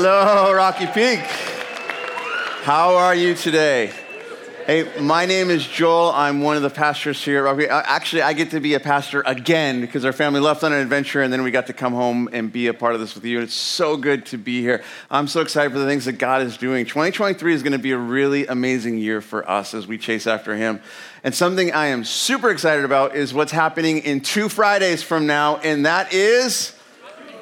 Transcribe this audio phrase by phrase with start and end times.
[0.00, 1.18] Hello, Rocky Peak.
[2.62, 3.90] How are you today?
[4.64, 6.12] Hey, my name is Joel.
[6.12, 7.68] I'm one of the pastors here at Rocky.
[7.68, 10.78] Uh, actually, I get to be a pastor again because our family left on an
[10.78, 13.24] adventure and then we got to come home and be a part of this with
[13.24, 13.38] you.
[13.38, 14.84] And it's so good to be here.
[15.10, 16.86] I'm so excited for the things that God is doing.
[16.86, 20.54] 2023 is going to be a really amazing year for us as we chase after
[20.54, 20.80] Him.
[21.24, 25.56] And something I am super excited about is what's happening in two Fridays from now,
[25.56, 26.77] and that is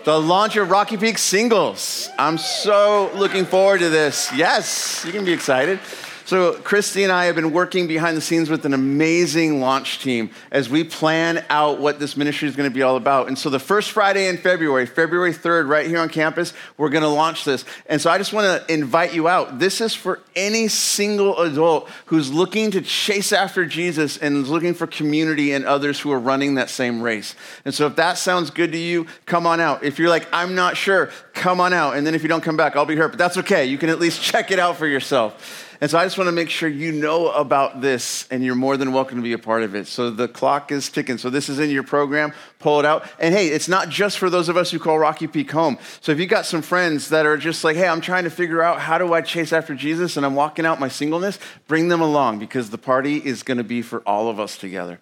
[0.07, 2.09] the launch of Rocky Peak Singles.
[2.17, 4.33] I'm so looking forward to this.
[4.33, 5.81] Yes, you can be excited.
[6.27, 10.31] So, Christy and I have been working behind the scenes with an amazing launch team
[10.51, 13.29] as we plan out what this ministry is going to be all about.
[13.29, 17.05] And so, the first Friday in February, February 3rd, right here on campus, we're going
[17.05, 17.65] to launch this.
[17.89, 19.61] And so, I just want to invite you out.
[19.61, 24.75] This is for any single adult who's looking to chase after Jesus and is looking
[24.75, 27.37] for community and others who are running that same race.
[27.65, 29.85] And so, if that sounds good to you, come on out.
[29.85, 31.97] If you're like, I'm not sure, come on out.
[31.97, 33.13] And then if you don't come back, I'll be hurt.
[33.13, 33.67] But that's okay.
[33.67, 35.66] You can at least check it out for yourself.
[35.81, 38.77] And so I just want to make sure you know about this and you're more
[38.77, 39.87] than welcome to be a part of it.
[39.87, 41.19] So the clock is ticking.
[41.19, 42.33] So this is in your program.
[42.59, 43.07] Pull it out.
[43.19, 45.79] And hey, it's not just for those of us who call Rocky Peak home.
[46.01, 48.63] So if you got some friends that are just like, hey, I'm trying to figure
[48.63, 51.39] out how do I chase after Jesus and I'm walking out my singleness,
[51.69, 54.99] bring them along because the party is going to be for all of us together.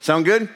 [0.00, 0.48] Sound good?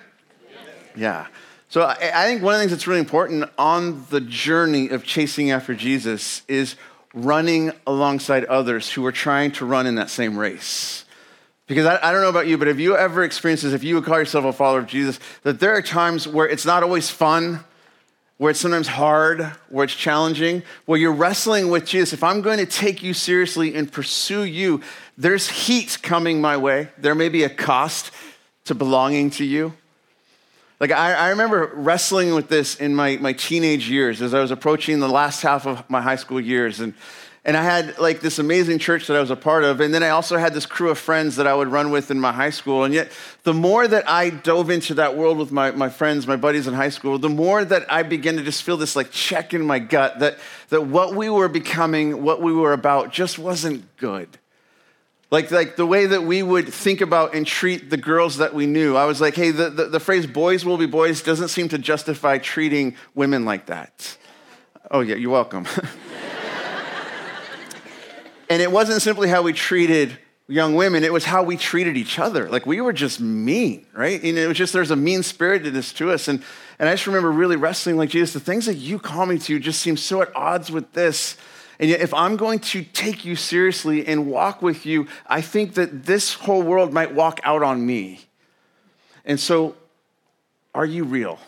[0.95, 1.27] Yeah.
[1.69, 5.50] So I think one of the things that's really important on the journey of chasing
[5.50, 6.77] after Jesus is
[7.14, 11.05] running alongside others who are trying to run in that same race.
[11.66, 13.94] Because I, I, don't know about you, but have you ever experienced this, if you
[13.94, 17.08] would call yourself a follower of Jesus, that there are times where it's not always
[17.08, 17.60] fun,
[18.38, 22.12] where it's sometimes hard, where it's challenging, where you're wrestling with Jesus.
[22.12, 24.81] If I'm going to take you seriously and pursue you,
[25.16, 26.88] there's heat coming my way.
[26.98, 28.10] There may be a cost
[28.64, 29.75] to belonging to you.
[30.82, 34.50] Like, I, I, remember wrestling with this in my, my teenage years as I was
[34.50, 36.81] approaching the last half of my high school years.
[36.81, 36.94] And,
[37.44, 39.78] and I had like this amazing church that I was a part of.
[39.78, 42.19] And then I also had this crew of friends that I would run with in
[42.19, 42.82] my high school.
[42.82, 43.12] And yet,
[43.44, 46.75] the more that I dove into that world with my, my friends, my buddies in
[46.75, 49.78] high school, the more that I began to just feel this like check in my
[49.78, 54.37] gut that, that what we were becoming, what we were about, just wasn't good.
[55.32, 58.66] Like, like the way that we would think about and treat the girls that we
[58.66, 58.97] knew.
[58.97, 61.78] I was like, hey, the, the, the phrase boys will be boys doesn't seem to
[61.78, 64.19] justify treating women like that.
[64.91, 65.66] Oh, yeah, you're welcome.
[68.50, 72.19] and it wasn't simply how we treated young women, it was how we treated each
[72.19, 72.50] other.
[72.50, 74.22] Like we were just mean, right?
[74.22, 76.28] And it was just there's a mean spiritedness to us.
[76.28, 76.43] And,
[76.78, 79.59] and I just remember really wrestling like Jesus, the things that you call me to
[79.59, 81.38] just seem so at odds with this.
[81.82, 85.75] And yet, if I'm going to take you seriously and walk with you, I think
[85.75, 88.20] that this whole world might walk out on me.
[89.25, 89.75] And so,
[90.76, 91.41] are you real?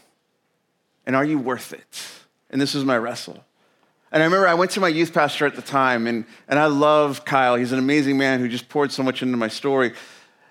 [1.07, 2.03] And are you worth it?
[2.51, 3.45] And this was my wrestle.
[4.11, 6.67] And I remember I went to my youth pastor at the time, and, and I
[6.67, 7.55] love Kyle.
[7.55, 9.93] He's an amazing man who just poured so much into my story.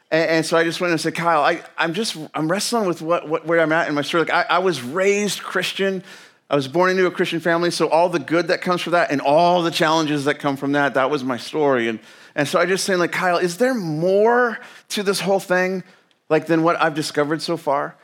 [0.09, 3.01] And, and so I just went and said, Kyle, I, I'm just, I'm wrestling with
[3.01, 4.23] what, what, where I'm at in my story.
[4.23, 6.05] Like I, I was raised Christian,
[6.49, 9.11] I was born into a Christian family, so all the good that comes from that
[9.11, 11.87] and all the challenges that come from that, that was my story.
[11.87, 11.99] And,
[12.35, 14.59] and so I just saying, like, Kyle, is there more
[14.89, 15.83] to this whole thing,
[16.29, 17.95] like, than what I've discovered so far?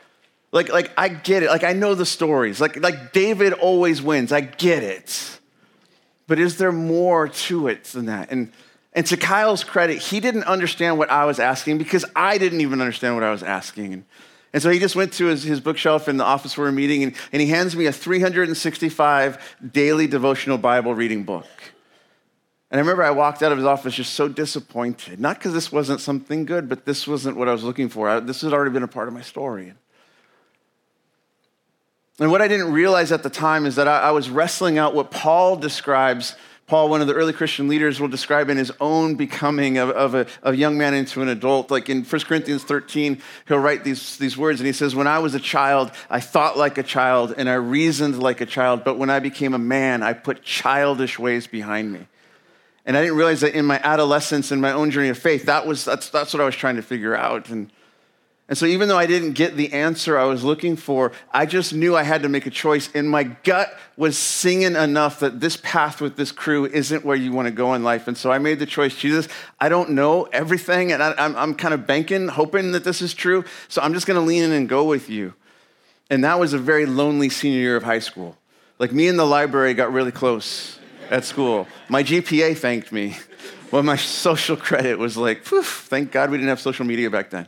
[0.52, 1.48] Like, like I get it.
[1.48, 2.60] Like, I know the stories.
[2.60, 4.32] Like, like David always wins.
[4.32, 5.38] I get it.
[6.26, 8.30] But is there more to it than that?
[8.30, 8.52] And,
[8.92, 12.80] and to Kyle's credit, he didn't understand what I was asking because I didn't even
[12.80, 13.92] understand what I was asking.
[13.92, 14.04] And,
[14.52, 17.04] and so he just went to his, his bookshelf in the office where we're meeting,
[17.04, 21.46] and, and he hands me a 365 daily devotional Bible reading book.
[22.70, 25.20] And I remember I walked out of his office just so disappointed.
[25.20, 28.08] Not because this wasn't something good, but this wasn't what I was looking for.
[28.08, 29.72] I, this had already been a part of my story.
[32.18, 34.94] And what I didn't realize at the time is that I, I was wrestling out
[34.94, 36.36] what Paul describes
[36.70, 40.14] Paul, one of the early Christian leaders, will describe in his own becoming of, of
[40.14, 41.68] a, a, young man into an adult.
[41.68, 45.18] Like in 1 Corinthians 13, he'll write these, these words, and he says, When I
[45.18, 48.98] was a child, I thought like a child, and I reasoned like a child, but
[48.98, 52.06] when I became a man, I put childish ways behind me.
[52.86, 55.66] And I didn't realize that in my adolescence and my own journey of faith, that
[55.66, 57.48] was, that's, that's what I was trying to figure out.
[57.48, 57.72] And
[58.50, 61.72] and so, even though I didn't get the answer I was looking for, I just
[61.72, 62.90] knew I had to make a choice.
[62.96, 67.30] And my gut was singing enough that this path with this crew isn't where you
[67.30, 68.08] want to go in life.
[68.08, 69.28] And so, I made the choice Jesus,
[69.60, 73.00] I don't know everything, and I, am I'm, I'm kind of banking, hoping that this
[73.00, 73.44] is true.
[73.68, 75.34] So, I'm just going to lean in and go with you.
[76.10, 78.36] And that was a very lonely senior year of high school.
[78.80, 80.76] Like, me and the library got really close
[81.08, 81.68] at school.
[81.88, 83.16] My GPA thanked me.
[83.70, 87.30] Well, my social credit was like, poof, thank God we didn't have social media back
[87.30, 87.46] then.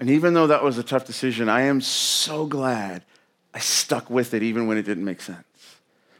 [0.00, 3.04] And even though that was a tough decision, I am so glad
[3.52, 5.44] I stuck with it even when it didn't make sense.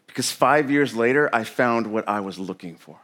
[0.07, 2.99] because five years later, I found what I was looking for.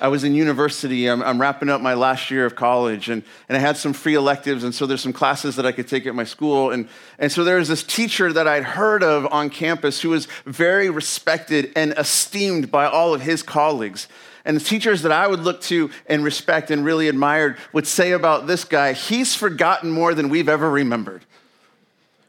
[0.00, 1.06] I was in university.
[1.08, 4.14] I'm, I'm, wrapping up my last year of college, and, and I had some free
[4.14, 6.70] electives, and so there's some classes that I could take at my school.
[6.70, 6.88] And,
[7.18, 10.88] and so there was this teacher that I'd heard of on campus who was very
[10.88, 14.08] respected and esteemed by all of his colleagues.
[14.44, 18.12] And the teachers that I would look to and respect and really admired would say
[18.12, 21.24] about this guy, he's forgotten more than we've ever remembered.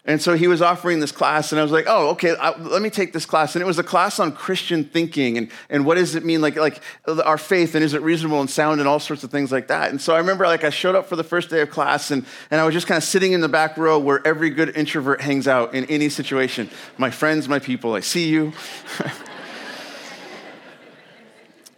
[0.03, 2.81] And so he was offering this class, and I was like, oh, okay, I, let
[2.81, 3.55] me take this class.
[3.55, 6.55] And it was a class on Christian thinking and, and what does it mean, like,
[6.55, 9.67] like our faith, and is it reasonable and sound, and all sorts of things like
[9.67, 9.91] that.
[9.91, 12.25] And so I remember, like, I showed up for the first day of class, and,
[12.49, 15.21] and I was just kind of sitting in the back row where every good introvert
[15.21, 16.71] hangs out in any situation.
[16.97, 18.53] My friends, my people, I see you.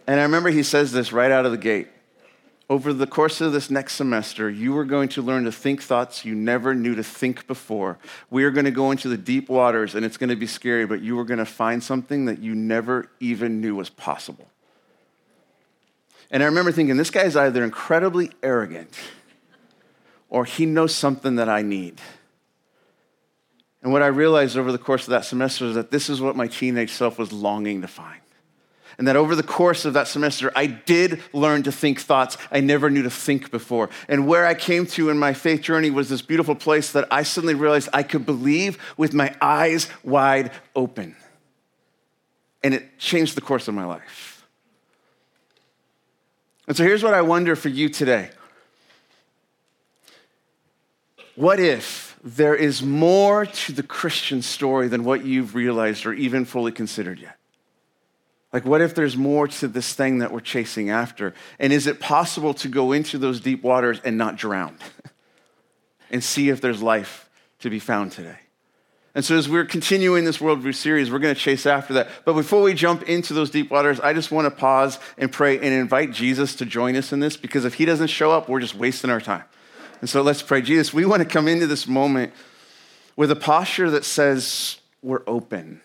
[0.06, 1.88] and I remember he says this right out of the gate
[2.70, 6.24] over the course of this next semester, you are going to learn to think thoughts
[6.24, 7.98] you never knew to think before.
[8.30, 10.86] We are going to go into the deep waters, and it's going to be scary,
[10.86, 14.48] but you are going to find something that you never even knew was possible.
[16.30, 18.94] And I remember thinking, this guy is either incredibly arrogant
[20.30, 22.00] or he knows something that I need.
[23.82, 26.34] And what I realized over the course of that semester is that this is what
[26.34, 28.20] my teenage self was longing to find.
[28.98, 32.60] And that over the course of that semester, I did learn to think thoughts I
[32.60, 33.90] never knew to think before.
[34.08, 37.22] And where I came to in my faith journey was this beautiful place that I
[37.22, 41.16] suddenly realized I could believe with my eyes wide open.
[42.62, 44.46] And it changed the course of my life.
[46.66, 48.30] And so here's what I wonder for you today
[51.36, 56.44] What if there is more to the Christian story than what you've realized or even
[56.44, 57.36] fully considered yet?
[58.54, 61.34] Like, what if there's more to this thing that we're chasing after?
[61.58, 64.78] And is it possible to go into those deep waters and not drown
[66.12, 67.28] and see if there's life
[67.58, 68.36] to be found today?
[69.12, 72.08] And so, as we're continuing this worldview series, we're going to chase after that.
[72.24, 75.56] But before we jump into those deep waters, I just want to pause and pray
[75.56, 78.60] and invite Jesus to join us in this because if he doesn't show up, we're
[78.60, 79.44] just wasting our time.
[80.00, 80.62] And so, let's pray.
[80.62, 82.32] Jesus, we want to come into this moment
[83.16, 85.80] with a posture that says, We're open.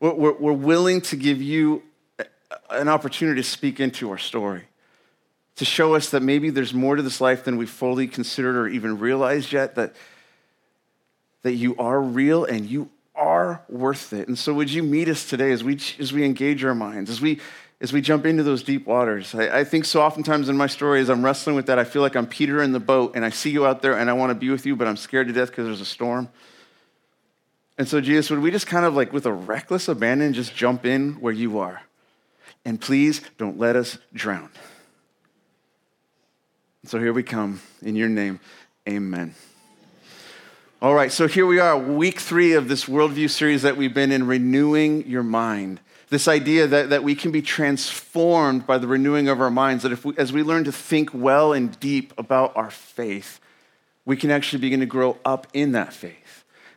[0.00, 1.82] We're, we're willing to give you
[2.70, 4.64] an opportunity to speak into our story,
[5.56, 8.68] to show us that maybe there's more to this life than we fully considered or
[8.68, 9.94] even realized yet, that,
[11.42, 14.28] that you are real and you are worth it.
[14.28, 17.20] And so, would you meet us today as we, as we engage our minds, as
[17.20, 17.40] we,
[17.80, 19.34] as we jump into those deep waters?
[19.34, 22.02] I, I think so oftentimes in my story, as I'm wrestling with that, I feel
[22.02, 24.30] like I'm Peter in the boat and I see you out there and I want
[24.30, 26.28] to be with you, but I'm scared to death because there's a storm.
[27.76, 30.86] And so, Jesus, would we just kind of like with a reckless abandon just jump
[30.86, 31.82] in where you are?
[32.64, 34.50] And please don't let us drown.
[36.84, 37.60] So here we come.
[37.82, 38.40] In your name,
[38.88, 39.34] amen.
[40.82, 44.12] All right, so here we are, week three of this worldview series that we've been
[44.12, 45.80] in, Renewing Your Mind.
[46.10, 49.92] This idea that, that we can be transformed by the renewing of our minds, that
[49.92, 53.40] if we, as we learn to think well and deep about our faith,
[54.04, 56.23] we can actually begin to grow up in that faith.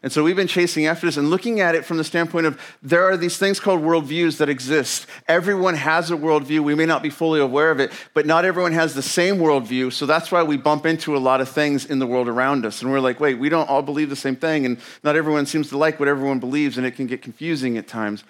[0.03, 2.61] And so we've been chasing after this and looking at it from the standpoint of
[2.83, 5.07] there are these things called worldviews that exist.
[5.27, 6.59] Everyone has a worldview.
[6.59, 9.91] We may not be fully aware of it, but not everyone has the same worldview.
[9.91, 12.81] So that's why we bump into a lot of things in the world around us.
[12.81, 14.67] And we're like, wait, we don't all believe the same thing.
[14.67, 17.87] And not everyone seems to like what everyone believes, and it can get confusing at
[17.87, 18.23] times.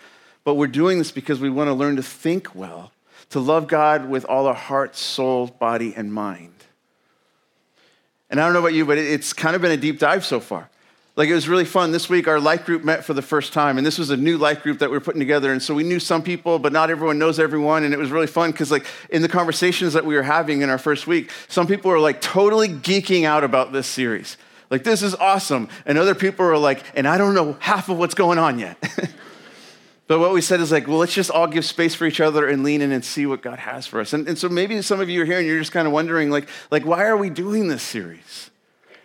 [0.45, 2.93] But we're doing this because we want to learn to think well,
[3.31, 6.53] to love God with all our heart, soul, body, and mind.
[8.29, 10.39] And I don't know about you, but it's kind of been a deep dive so
[10.39, 10.69] far.
[11.17, 11.91] Like it was really fun.
[11.91, 14.37] This week, our life group met for the first time, and this was a new
[14.37, 15.51] life group that we were putting together.
[15.51, 17.83] And so we knew some people, but not everyone knows everyone.
[17.83, 20.69] And it was really fun because, like, in the conversations that we were having in
[20.69, 24.37] our first week, some people were like totally geeking out about this series.
[24.69, 25.69] Like, this is awesome.
[25.87, 28.77] And other people were like, and I don't know half of what's going on yet.
[30.07, 32.47] But what we said is like, well, let's just all give space for each other
[32.47, 34.13] and lean in and see what God has for us.
[34.13, 36.29] And, and so maybe some of you are here and you're just kind of wondering,
[36.29, 38.49] like, like, why are we doing this series?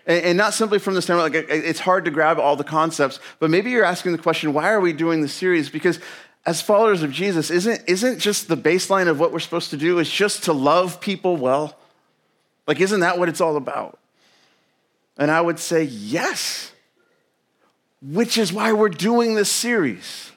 [0.06, 3.50] And, not simply from the standpoint, like it's hard to grab all the concepts, but
[3.50, 5.71] maybe you're asking the question, why are we doing this series?
[5.71, 6.00] Because
[6.44, 10.00] as followers of Jesus, isn't, isn't just the baseline of what we're supposed to do
[10.00, 11.78] is just to love people well?
[12.66, 13.99] Like, isn't that what it's all about?
[15.16, 16.73] And I would say yes,
[18.00, 20.32] which is why we're doing this series.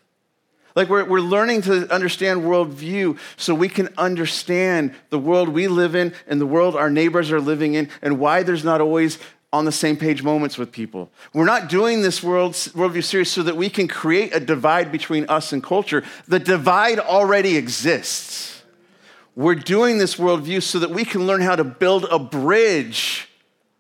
[0.76, 5.96] Like, we're, we're learning to understand worldview so we can understand the world we live
[5.96, 9.18] in and the world our neighbors are living in and why there's not always
[9.54, 11.10] on the same page moments with people.
[11.34, 15.26] We're not doing this world, worldview series so that we can create a divide between
[15.30, 16.04] us and culture.
[16.28, 18.64] The divide already exists.
[19.36, 23.30] We're doing this worldview so that we can learn how to build a bridge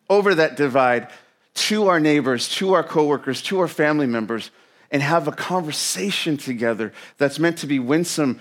[0.09, 1.09] over that divide
[1.55, 4.51] to our neighbors, to our coworkers, to our family members,
[4.91, 8.39] and have a conversation together that's meant to be winsome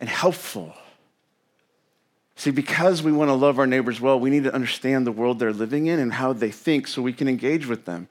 [0.00, 0.74] and helpful.
[2.38, 5.40] See, because we want to love our neighbors well, we need to understand the world
[5.40, 8.06] they're living in and how they think so we can engage with them.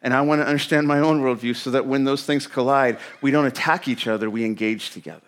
[0.00, 3.30] And I want to understand my own worldview so that when those things collide, we
[3.30, 5.20] don't attack each other, we engage together.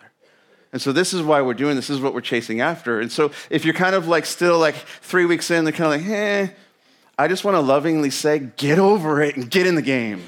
[0.73, 1.89] And so this is why we're doing this.
[1.89, 2.99] This is what we're chasing after.
[2.99, 6.01] And so if you're kind of like still like three weeks in, they're kind of
[6.01, 6.47] like, eh,
[7.19, 10.23] I just want to lovingly say, get over it and get in the game.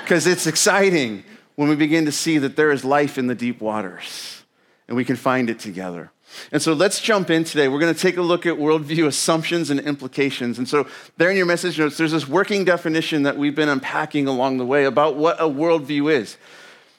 [0.00, 1.24] Because it's exciting
[1.56, 4.44] when we begin to see that there is life in the deep waters
[4.88, 6.10] and we can find it together.
[6.52, 7.68] And so let's jump in today.
[7.68, 10.58] We're going to take a look at worldview assumptions and implications.
[10.58, 14.26] And so, there in your message notes, there's this working definition that we've been unpacking
[14.26, 16.36] along the way about what a worldview is.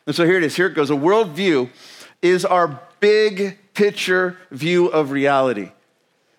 [0.05, 0.55] And so, here it is.
[0.55, 0.89] Here it goes.
[0.89, 1.69] A worldview
[2.21, 5.71] is our big picture view of reality.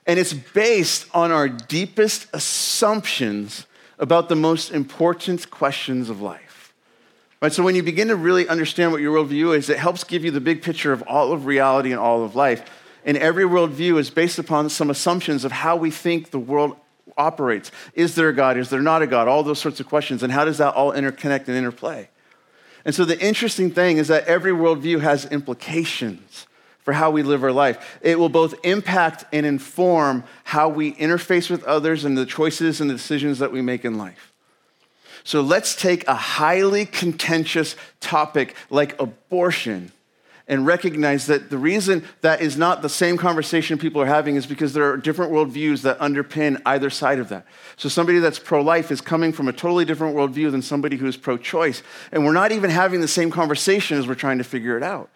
[0.06, 3.66] And it's based on our deepest assumptions
[3.98, 6.74] about the most important questions of life.
[7.40, 7.52] Right?
[7.52, 10.30] So when you begin to really understand what your worldview is, it helps give you
[10.30, 12.64] the big picture of all of reality and all of life.
[13.04, 16.76] And every worldview is based upon some assumptions of how we think the world
[17.16, 17.70] operates.
[17.94, 18.56] Is there a God?
[18.56, 19.28] Is there not a God?
[19.28, 20.22] All those sorts of questions.
[20.22, 22.08] And how does that all interconnect and interplay?
[22.84, 26.46] And so the interesting thing is that every worldview has implications
[26.80, 27.98] for how we live our life.
[28.02, 32.90] It will both impact and inform how we interface with others and the choices and
[32.90, 34.32] the decisions that we make in life.
[35.24, 39.92] So let's take a highly contentious topic like abortion
[40.48, 44.46] and recognize that the reason that is not the same conversation people are having is
[44.46, 47.46] because there are different worldviews that underpin either side of that.
[47.76, 51.06] So, somebody that's pro life is coming from a totally different worldview than somebody who
[51.06, 51.82] is pro choice.
[52.10, 55.10] And we're not even having the same conversation as we're trying to figure it out.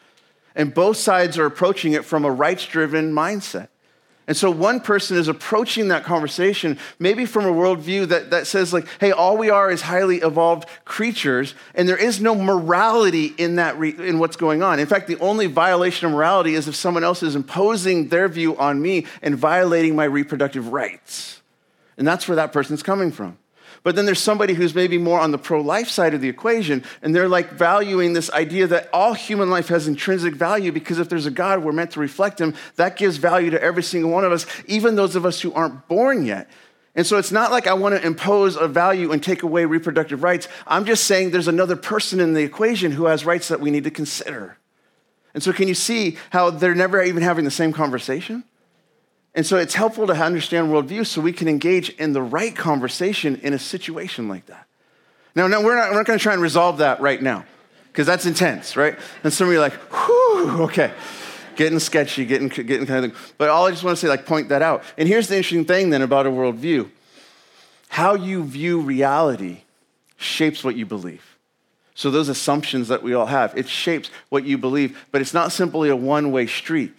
[0.55, 3.69] And both sides are approaching it from a rights driven mindset.
[4.29, 8.73] And so one person is approaching that conversation maybe from a worldview that, that says,
[8.73, 13.57] like, hey, all we are is highly evolved creatures, and there is no morality in
[13.57, 14.81] that re- in what's going on.
[14.81, 18.57] In fact, the only violation of morality is if someone else is imposing their view
[18.57, 21.41] on me and violating my reproductive rights.
[21.97, 23.39] And that's where that person's coming from.
[23.87, 26.83] But then there's somebody who's maybe more on the pro life side of the equation,
[27.03, 31.09] and they're like valuing this idea that all human life has intrinsic value because if
[31.09, 32.57] there's a God, we're meant to reflect Him.
[32.75, 35.87] That gives value to every single one of us, even those of us who aren't
[35.87, 36.51] born yet.
[36.97, 40.25] And so it's not like I want to impose a value and take away reproductive
[40.25, 40.49] rights.
[40.67, 43.85] I'm just saying there's another person in the equation who has rights that we need
[43.85, 44.59] to consider.
[45.33, 48.43] And so, can you see how they're never even having the same conversation?
[49.37, 53.37] And so it's helpful to understand worldview so we can engage in the right conversation
[53.43, 54.67] in a situation like that.
[55.35, 57.45] Now, no, we're not, we're not going to try and resolve that right now
[57.89, 58.99] because that's intense, right?
[59.23, 60.91] And some of you are like, whew, okay,
[61.55, 63.35] getting sketchy, getting, getting kind of thing.
[63.37, 64.83] But all I just want to say, like, point that out.
[64.97, 66.91] And here's the interesting thing then about a worldview
[67.89, 69.59] how you view reality
[70.17, 71.37] shapes what you believe.
[71.95, 75.53] So, those assumptions that we all have, it shapes what you believe, but it's not
[75.53, 76.93] simply a one way street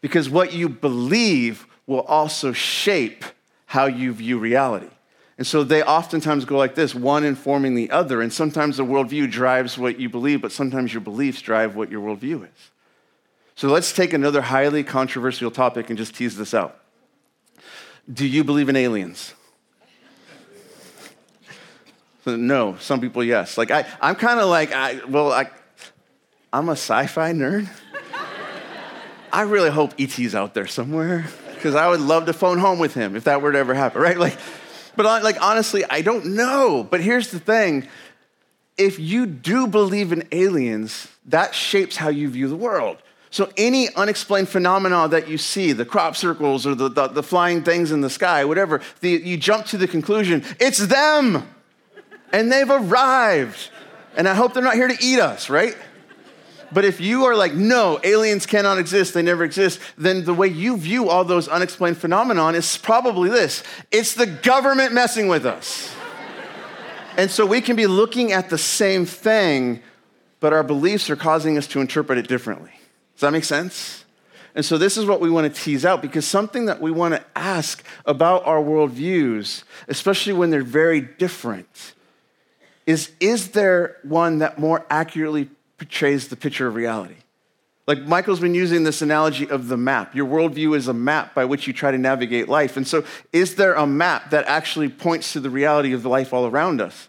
[0.00, 3.24] because what you believe will also shape
[3.66, 4.90] how you view reality.
[5.38, 8.20] And so they oftentimes go like this one informing the other.
[8.20, 12.02] And sometimes the worldview drives what you believe, but sometimes your beliefs drive what your
[12.02, 12.70] worldview is.
[13.56, 16.78] So let's take another highly controversial topic and just tease this out.
[18.12, 19.34] Do you believe in aliens?
[22.26, 23.56] no, some people yes.
[23.56, 25.48] Like I, I'm kind of like, I, well, I,
[26.52, 27.68] I'm a sci-fi nerd.
[29.32, 31.26] I really hope ET's out there somewhere
[31.58, 34.00] because I would love to phone home with him if that were to ever happen,
[34.00, 34.18] right?
[34.18, 34.38] Like,
[34.96, 36.86] but like honestly, I don't know.
[36.88, 37.88] But here's the thing:
[38.76, 42.98] if you do believe in aliens, that shapes how you view the world.
[43.30, 47.62] So any unexplained phenomena that you see, the crop circles or the, the, the flying
[47.62, 51.46] things in the sky, whatever, the, you jump to the conclusion, it's them.
[52.32, 53.70] And they've arrived.
[54.16, 55.76] And I hope they're not here to eat us, right?
[56.70, 60.48] But if you are like, no, aliens cannot exist, they never exist, then the way
[60.48, 65.94] you view all those unexplained phenomenon is probably this it's the government messing with us.
[67.16, 69.80] and so we can be looking at the same thing,
[70.40, 72.72] but our beliefs are causing us to interpret it differently.
[73.14, 74.04] Does that make sense?
[74.54, 77.14] And so, this is what we want to tease out because something that we want
[77.14, 81.94] to ask about our worldviews, especially when they're very different,
[82.84, 87.14] is is there one that more accurately portrays the picture of reality.
[87.88, 90.14] Like Michael's been using this analogy of the map.
[90.14, 92.76] Your worldview is a map by which you try to navigate life.
[92.76, 96.34] And so, is there a map that actually points to the reality of the life
[96.34, 97.08] all around us?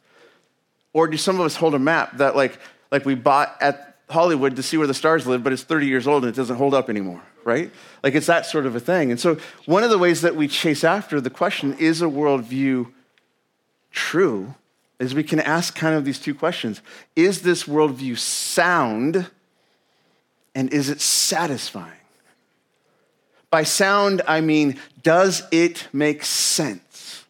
[0.94, 2.58] Or do some of us hold a map that, like,
[2.92, 6.08] like we bought at Hollywood to see where the stars live, but it's 30 years
[6.08, 7.70] old and it doesn't hold up anymore, right?
[8.02, 9.12] Like, it's that sort of a thing.
[9.12, 12.90] And so, one of the ways that we chase after the question is a worldview
[13.92, 14.56] true
[15.00, 16.82] is we can ask kind of these two questions
[17.16, 19.30] Is this worldview sound
[20.54, 21.94] and is it satisfying?
[23.50, 27.26] By sound, I mean, does it make sense?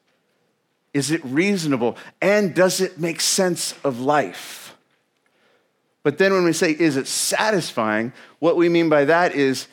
[0.93, 1.95] Is it reasonable?
[2.21, 4.75] And does it make sense of life?
[6.03, 9.67] But then when we say, is it satisfying, what we mean by that is,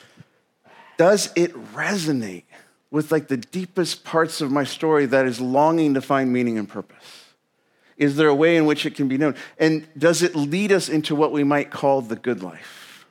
[0.99, 2.45] does it resonate
[2.91, 6.69] with like the deepest parts of my story that is longing to find meaning and
[6.69, 7.26] purpose?
[7.97, 9.35] Is there a way in which it can be known?
[9.59, 13.07] And does it lead us into what we might call the good life?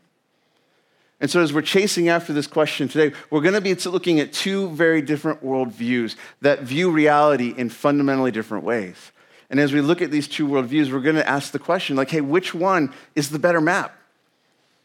[1.19, 4.33] And so, as we're chasing after this question today, we're going to be looking at
[4.33, 9.11] two very different worldviews that view reality in fundamentally different ways.
[9.49, 12.09] And as we look at these two worldviews, we're going to ask the question like,
[12.09, 13.95] hey, which one is the better map?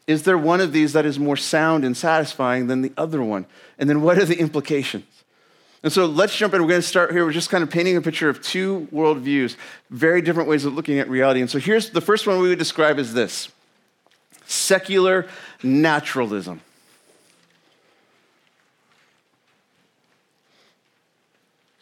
[0.06, 3.46] Is there one of these that is more sound and satisfying than the other one?
[3.78, 5.19] And then what are the implications?
[5.82, 6.60] And so let's jump in.
[6.60, 7.24] We're going to start here.
[7.24, 9.56] We're just kind of painting a picture of two worldviews,
[9.88, 11.40] very different ways of looking at reality.
[11.40, 13.48] And so here's the first one we would describe as this
[14.46, 15.26] secular
[15.62, 16.60] naturalism.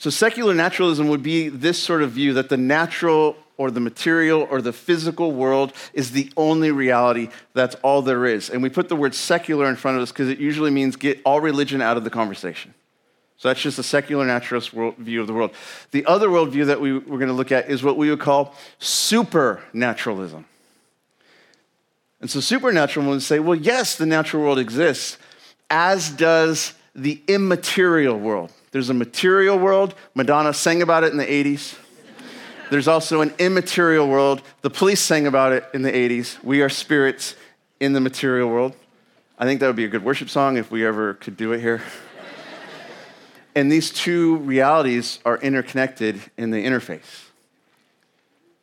[0.01, 4.47] So, secular naturalism would be this sort of view that the natural or the material
[4.49, 7.31] or the physical world is the only reality.
[7.53, 8.49] That's all there is.
[8.49, 11.21] And we put the word secular in front of us because it usually means get
[11.25, 12.75] all religion out of the conversation.
[13.39, 15.53] So that's just a secular naturalist view of the world.
[15.93, 18.55] The other worldview that we, we're going to look at is what we would call
[18.81, 20.45] supernaturalism.
[22.21, 25.19] And so supernaturalism would say, well, yes, the natural world exists,
[25.71, 28.53] as does the immaterial world.
[28.73, 29.95] There's a material world.
[30.17, 31.79] Madonna sang about it in the 80s.
[32.73, 34.43] There's also an immaterial world.
[34.63, 36.43] The police sang about it in the 80s.
[36.43, 37.37] We are spirits
[37.79, 38.75] in the material world.
[39.39, 41.61] I think that would be a good worship song if we ever could do it
[41.61, 41.81] here.
[43.59, 47.25] And these two realities are interconnected in the interface.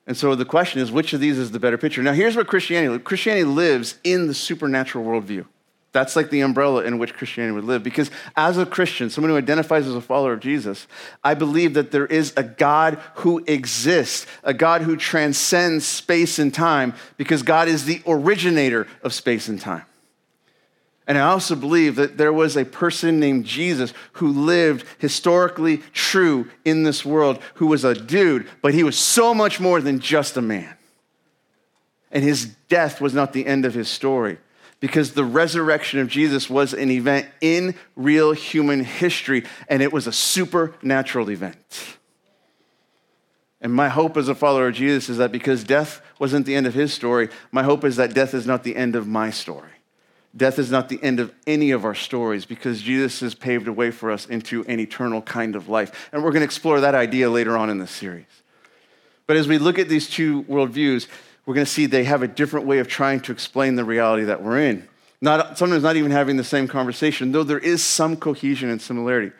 [0.07, 2.01] And so the question is, which of these is the better picture?
[2.01, 5.47] Now, here's what Christianity Christianity lives in the supernatural worldview.
[5.91, 7.83] That's like the umbrella in which Christianity would live.
[7.83, 10.87] Because as a Christian, someone who identifies as a follower of Jesus,
[11.25, 16.53] I believe that there is a God who exists, a God who transcends space and
[16.53, 19.83] time, because God is the originator of space and time.
[21.07, 26.49] And I also believe that there was a person named Jesus who lived historically true
[26.63, 30.35] in this world, who was a dude, but he was so much more than just
[30.35, 30.75] a man.
[32.11, 34.39] And his death was not the end of his story
[34.79, 40.07] because the resurrection of Jesus was an event in real human history, and it was
[40.07, 41.97] a supernatural event.
[43.61, 46.67] And my hope as a follower of Jesus is that because death wasn't the end
[46.67, 49.74] of his story, my hope is that death is not the end of my story.
[50.37, 53.73] Death is not the end of any of our stories because Jesus has paved a
[53.73, 56.09] way for us into an eternal kind of life.
[56.11, 58.25] And we're going to explore that idea later on in this series.
[59.27, 61.07] But as we look at these two worldviews,
[61.45, 64.25] we're going to see they have a different way of trying to explain the reality
[64.25, 64.87] that we're in.
[65.21, 69.31] Not, sometimes not even having the same conversation, though there is some cohesion and similarity.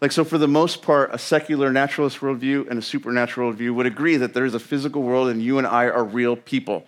[0.00, 3.86] Like, so for the most part, a secular naturalist worldview and a supernatural worldview would
[3.86, 6.86] agree that there is a physical world and you and I are real people.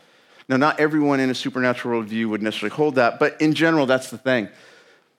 [0.50, 4.10] Now, not everyone in a supernatural worldview would necessarily hold that, but in general, that's
[4.10, 4.48] the thing.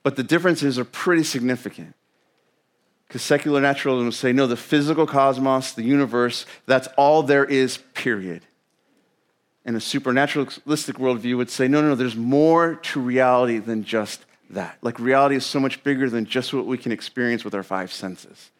[0.03, 1.95] But the differences are pretty significant.
[3.07, 7.77] Because secular naturalism would say, no, the physical cosmos, the universe, that's all there is,
[7.93, 8.41] period.
[9.63, 14.25] And a supernaturalistic worldview would say, no, no, no, there's more to reality than just
[14.49, 14.79] that.
[14.81, 17.93] Like reality is so much bigger than just what we can experience with our five
[17.93, 18.51] senses.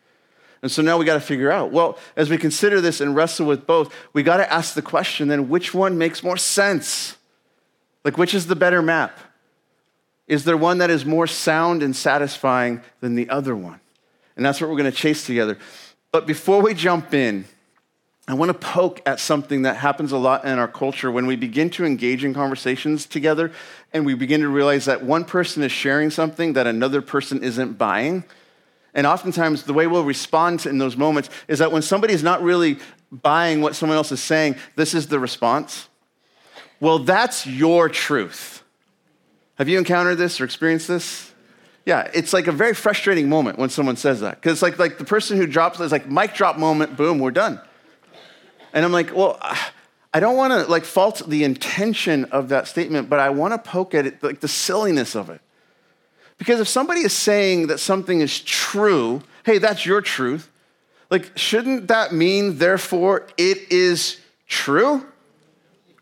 [0.62, 3.45] And so now we got to figure out well, as we consider this and wrestle
[3.47, 7.17] with both, we got to ask the question then which one makes more sense?
[8.04, 9.17] Like, which is the better map?
[10.28, 13.80] Is there one that is more sound and satisfying than the other one?
[14.36, 15.58] And that's what we're going to chase together.
[16.12, 17.45] But before we jump in,
[18.28, 21.36] I want to poke at something that happens a lot in our culture when we
[21.36, 23.52] begin to engage in conversations together
[23.91, 27.78] and we begin to realize that one person is sharing something that another person isn't
[27.78, 28.24] buying
[28.93, 32.43] and oftentimes, the way we'll respond in those moments is that when somebody is not
[32.43, 32.77] really
[33.12, 35.88] buying what someone else is saying, this is the response.
[36.80, 38.63] Well, that's your truth.
[39.56, 41.32] Have you encountered this or experienced this?
[41.86, 44.36] Yeah, it's like a very frustrating moment when someone says that.
[44.36, 47.32] Because it's like, like the person who drops, it's like mic drop moment, boom, we're
[47.32, 47.62] done.
[48.73, 49.39] And I'm like, well,
[50.13, 53.58] I don't want to like fault the intention of that statement, but I want to
[53.69, 55.41] poke at it, like the silliness of it.
[56.41, 60.49] Because if somebody is saying that something is true, hey, that's your truth,
[61.12, 65.06] like, shouldn't that mean, therefore, it is true?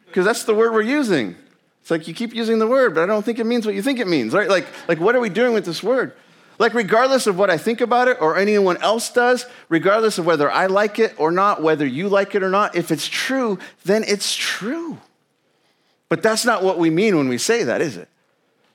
[0.05, 1.35] Because that's the word we're using.
[1.81, 3.81] It's like you keep using the word, but I don't think it means what you
[3.81, 4.47] think it means, right?
[4.47, 6.13] Like, like what are we doing with this word?
[6.57, 10.49] Like, regardless of what I think about it or anyone else does, regardless of whether
[10.49, 14.05] I like it or not, whether you like it or not, if it's true, then
[14.07, 14.99] it's true.
[16.07, 18.07] But that's not what we mean when we say that, is it?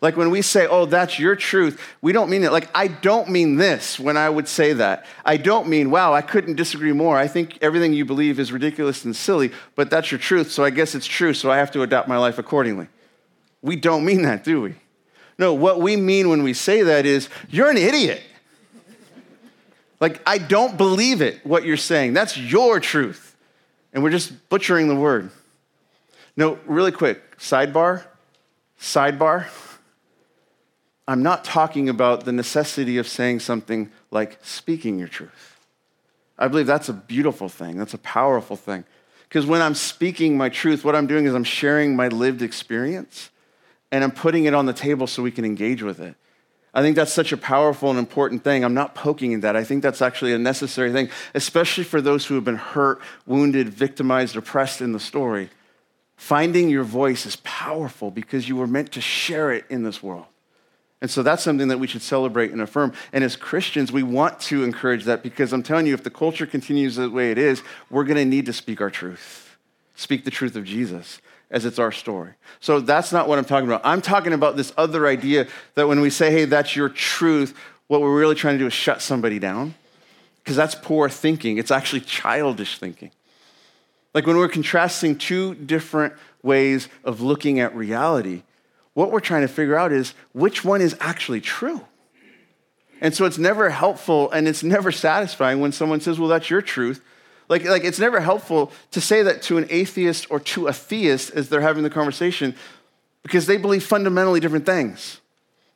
[0.05, 2.53] Like when we say, oh, that's your truth, we don't mean it.
[2.53, 5.07] Like, I don't mean this when I would say that.
[5.25, 7.17] I don't mean, wow, I couldn't disagree more.
[7.17, 10.69] I think everything you believe is ridiculous and silly, but that's your truth, so I
[10.69, 12.89] guess it's true, so I have to adapt my life accordingly.
[13.63, 14.75] We don't mean that, do we?
[15.39, 18.21] No, what we mean when we say that is, you're an idiot.
[20.01, 22.13] Like, I don't believe it, what you're saying.
[22.13, 23.35] That's your truth.
[23.95, 25.31] And we're just butchering the word.
[26.37, 28.05] No, really quick, sidebar,
[28.79, 29.47] sidebar.
[31.07, 35.59] I'm not talking about the necessity of saying something like speaking your truth.
[36.39, 38.85] I believe that's a beautiful thing, that's a powerful thing.
[39.29, 43.31] Because when I'm speaking my truth, what I'm doing is I'm sharing my lived experience
[43.91, 46.15] and I'm putting it on the table so we can engage with it.
[46.73, 48.65] I think that's such a powerful and important thing.
[48.65, 49.55] I'm not poking at that.
[49.55, 53.69] I think that's actually a necessary thing, especially for those who have been hurt, wounded,
[53.69, 55.51] victimized, oppressed in the story.
[56.17, 60.27] Finding your voice is powerful because you were meant to share it in this world.
[61.05, 62.95] And so that's something that we should celebrate and affirm.
[63.13, 66.47] And as Christians, we want to encourage that because I'm telling you, if the culture
[66.47, 69.59] continues the way it is, we're going to need to speak our truth,
[69.97, 72.33] speak the truth of Jesus as it's our story.
[72.59, 73.83] So that's not what I'm talking about.
[73.85, 77.55] I'm talking about this other idea that when we say, hey, that's your truth,
[77.87, 79.75] what we're really trying to do is shut somebody down
[80.43, 81.59] because that's poor thinking.
[81.59, 83.11] It's actually childish thinking.
[84.15, 88.43] Like when we're contrasting two different ways of looking at reality,
[88.95, 91.83] what we're trying to figure out is which one is actually true.
[93.01, 96.63] And so it's never helpful and it's never satisfying when someone says, well, that's your
[96.63, 97.05] truth.
[97.49, 101.31] Like, like it's never helpful to say that to an atheist or to a theist
[101.35, 102.55] as they're having the conversation
[103.23, 105.21] because they believe fundamentally different things.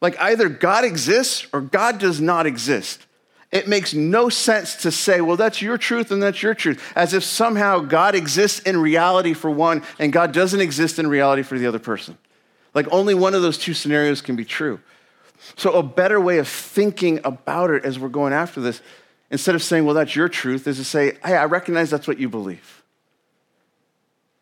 [0.01, 3.05] Like either God exists or God does not exist.
[3.51, 7.15] It makes no sense to say, well, that's your truth and that's your truth, as
[7.15, 11.59] if somehow God exists in reality for one and God doesn't exist in reality for
[11.59, 12.17] the other person.
[12.79, 14.79] Like only one of those two scenarios can be true.
[15.57, 18.81] So, a better way of thinking about it as we're going after this
[19.33, 22.21] instead of saying, well, that's your truth, is to say, hey, I recognize that's what
[22.21, 22.85] you believe.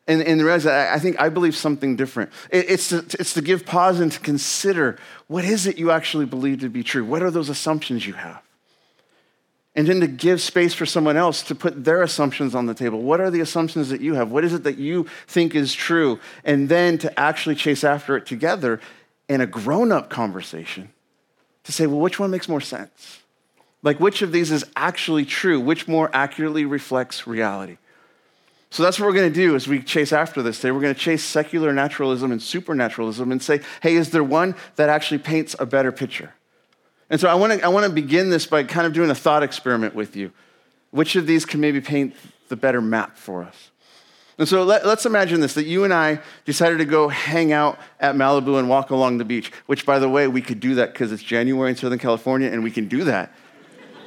[0.06, 2.30] And, and realize that I think I believe something different.
[2.50, 6.26] It, it's, to, it's to give pause and to consider what is it you actually
[6.26, 7.06] believe to be true?
[7.06, 8.42] What are those assumptions you have?
[9.76, 13.02] And then to give space for someone else to put their assumptions on the table.
[13.02, 14.30] What are the assumptions that you have?
[14.30, 16.18] What is it that you think is true?
[16.44, 18.80] And then to actually chase after it together
[19.28, 20.88] in a grown up conversation
[21.64, 23.20] to say, well, which one makes more sense?
[23.82, 25.60] Like, which of these is actually true?
[25.60, 27.76] Which more accurately reflects reality?
[28.70, 30.70] So that's what we're going to do as we chase after this today.
[30.70, 34.88] We're going to chase secular naturalism and supernaturalism and say, hey, is there one that
[34.88, 36.32] actually paints a better picture?
[37.08, 39.14] And so I want to I want to begin this by kind of doing a
[39.14, 40.32] thought experiment with you.
[40.90, 42.14] Which of these can maybe paint
[42.48, 43.70] the better map for us?
[44.38, 47.78] And so let, us imagine this that you and I decided to go hang out
[47.98, 50.92] at Malibu and walk along the beach, which, by the way, we could do that
[50.92, 53.32] because it's January in Southern California and we can do that.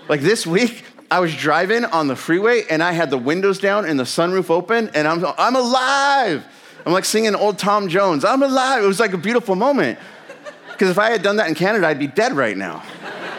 [0.07, 3.85] Like this week, I was driving on the freeway and I had the windows down
[3.85, 6.45] and the sunroof open and I'm, I'm alive.
[6.85, 8.23] I'm like singing old Tom Jones.
[8.23, 8.83] I'm alive.
[8.83, 9.97] It was like a beautiful moment.
[10.80, 12.82] Because if I had done that in Canada, I'd be dead right now.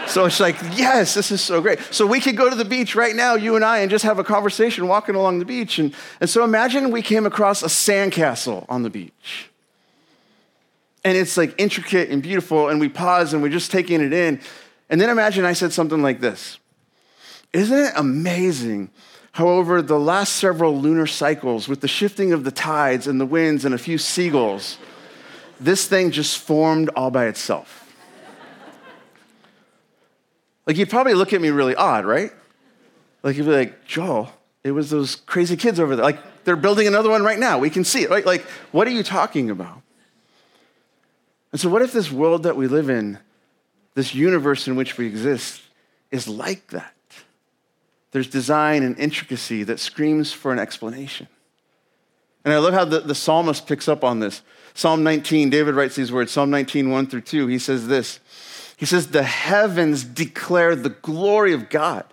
[0.07, 1.79] So it's like, yes, this is so great.
[1.91, 4.19] So we could go to the beach right now, you and I, and just have
[4.19, 5.79] a conversation walking along the beach.
[5.79, 9.49] And, and so imagine we came across a sandcastle on the beach.
[11.03, 14.39] And it's like intricate and beautiful, and we pause and we're just taking it in.
[14.91, 16.59] And then imagine I said something like this
[17.55, 18.91] isn't it amazing
[19.33, 23.25] how, over the last several lunar cycles, with the shifting of the tides and the
[23.25, 24.77] winds and a few seagulls,
[25.61, 27.87] this thing just formed all by itself?
[30.67, 32.33] Like, you'd probably look at me really odd, right?
[33.23, 36.05] Like, you'd be like, Joel, it was those crazy kids over there.
[36.05, 37.59] Like, they're building another one right now.
[37.59, 38.25] We can see it, right?
[38.25, 38.43] Like,
[38.73, 39.83] what are you talking about?
[41.53, 43.19] And so, what if this world that we live in,
[43.95, 45.61] this universe in which we exist,
[46.11, 46.95] is like that?
[48.13, 51.29] There's design and intricacy that screams for an explanation.
[52.45, 54.43] And I love how the, the psalmist picks up on this.
[54.75, 57.47] Psalm 19, David writes these words Psalm 19, 1 through 2.
[57.47, 58.21] He says this
[58.77, 62.05] He says, The heavens declare the glory of God.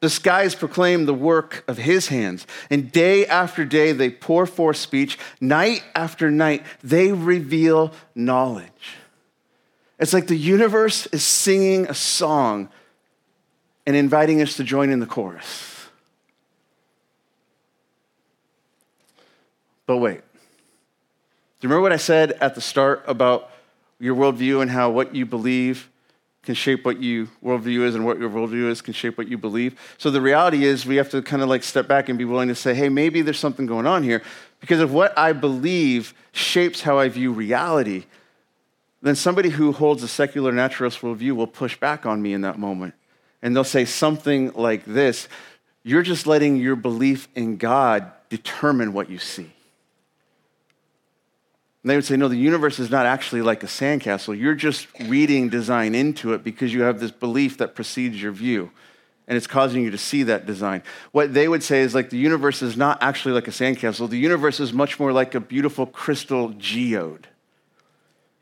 [0.00, 2.46] The skies proclaim the work of his hands.
[2.70, 5.18] And day after day, they pour forth speech.
[5.42, 8.96] Night after night, they reveal knowledge.
[9.98, 12.70] It's like the universe is singing a song
[13.86, 15.86] and inviting us to join in the chorus.
[19.84, 20.22] But wait.
[21.60, 23.50] Do you remember what I said at the start about
[23.98, 25.90] your worldview and how what you believe
[26.42, 29.36] can shape what your worldview is, and what your worldview is can shape what you
[29.36, 29.78] believe.
[29.98, 32.48] So the reality is, we have to kind of like step back and be willing
[32.48, 34.22] to say, hey, maybe there's something going on here.
[34.58, 38.04] Because if what I believe shapes how I view reality,
[39.02, 42.58] then somebody who holds a secular naturalist worldview will push back on me in that
[42.58, 42.94] moment.
[43.42, 45.28] And they'll say something like this
[45.82, 49.52] You're just letting your belief in God determine what you see.
[51.82, 54.38] And they would say, no, the universe is not actually like a sandcastle.
[54.38, 58.70] You're just reading design into it because you have this belief that precedes your view.
[59.26, 60.82] And it's causing you to see that design.
[61.12, 64.10] What they would say is like the universe is not actually like a sandcastle.
[64.10, 67.28] The universe is much more like a beautiful crystal geode.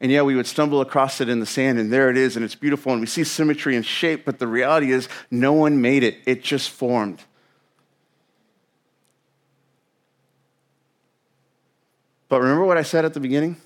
[0.01, 2.45] And yeah, we would stumble across it in the sand, and there it is, and
[2.45, 6.05] it's beautiful, and we see symmetry and shape, but the reality is no one made
[6.05, 7.21] it, it just formed.
[12.29, 13.57] But remember what I said at the beginning?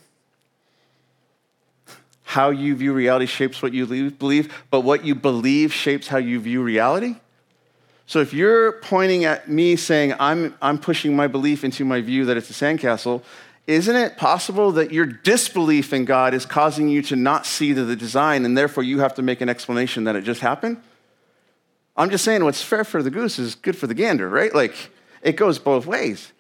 [2.22, 6.40] How you view reality shapes what you believe, but what you believe shapes how you
[6.40, 7.16] view reality.
[8.06, 12.24] So if you're pointing at me saying, I'm, I'm pushing my belief into my view
[12.26, 13.22] that it's a sandcastle,
[13.66, 17.94] isn't it possible that your disbelief in God is causing you to not see the
[17.94, 20.78] design and therefore you have to make an explanation that it just happened?
[21.96, 24.54] I'm just saying what's fair for the goose is good for the gander, right?
[24.54, 24.74] Like
[25.22, 26.32] it goes both ways.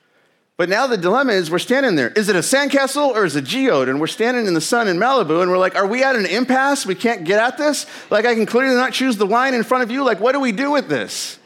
[0.62, 2.10] But now the dilemma is we're standing there.
[2.10, 3.88] Is it a sandcastle or is it a geode?
[3.88, 6.24] And we're standing in the sun in Malibu and we're like, are we at an
[6.24, 6.86] impasse?
[6.86, 7.84] We can't get at this?
[8.10, 10.04] Like, I can clearly not choose the wine in front of you.
[10.04, 11.40] Like, what do we do with this?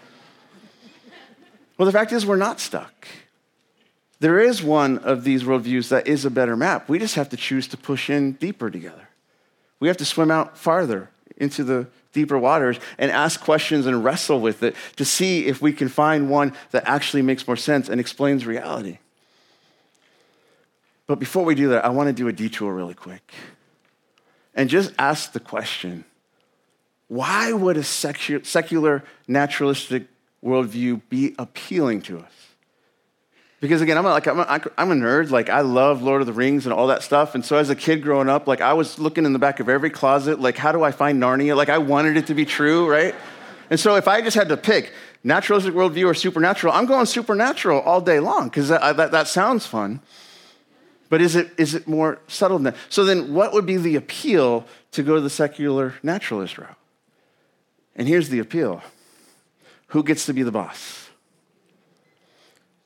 [1.79, 3.09] Well, the fact is, we're not stuck.
[4.21, 6.87] There is one of these worldviews that is a better map.
[6.87, 9.09] We just have to choose to push in deeper together.
[9.81, 14.43] We have to swim out farther into the deeper waters and ask questions and wrestle
[14.43, 17.99] with it to see if we can find one that actually makes more sense and
[17.99, 18.99] explains reality.
[21.07, 23.33] But before we do that, I want to do a detour really quick
[24.55, 26.05] and just ask the question
[27.09, 30.09] why would a secular naturalistic
[30.45, 32.33] worldview be appealing to us?
[33.61, 35.31] Because again, I'm a, like I'm a, I'm a nerd.
[35.31, 37.35] Like I love Lord of the Rings and all that stuff.
[37.35, 39.69] And so as a kid growing up, like I was looking in the back of
[39.69, 40.41] every closet.
[40.41, 41.57] Like how do I find Narnia?
[41.57, 43.15] Like I wanted it to be true, right?
[43.71, 44.93] And so if I just had to pick
[45.25, 49.65] naturalistic worldview or supernatural, I'm going supernatural all day long because that, that, that sounds
[49.65, 50.01] fun.
[51.09, 52.77] But is it, is it more subtle than that?
[52.89, 56.77] So then, what would be the appeal to go to the secular naturalist route?
[57.95, 58.83] And here's the appeal
[59.89, 61.09] who gets to be the boss?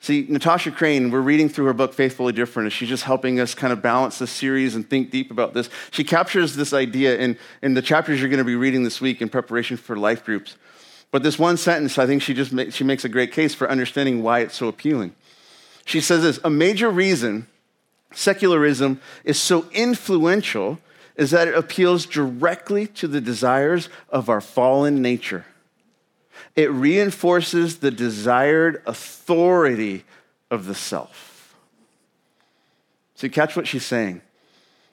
[0.03, 3.55] See, Natasha Crain, we're reading through her book, Faithfully Different, and she's just helping us
[3.55, 5.69] kind of balance this series and think deep about this.
[5.91, 9.21] She captures this idea in, in the chapters you're going to be reading this week
[9.21, 10.57] in preparation for life groups.
[11.11, 13.71] But this one sentence, I think she just make, she makes a great case for
[13.71, 15.15] understanding why it's so appealing.
[15.85, 17.47] She says this a major reason
[18.13, 20.79] secularism is so influential
[21.17, 25.45] is that it appeals directly to the desires of our fallen nature.
[26.57, 30.05] It reinforces the desired authority
[30.51, 31.55] of the self.
[33.15, 34.23] So, you catch what she's saying?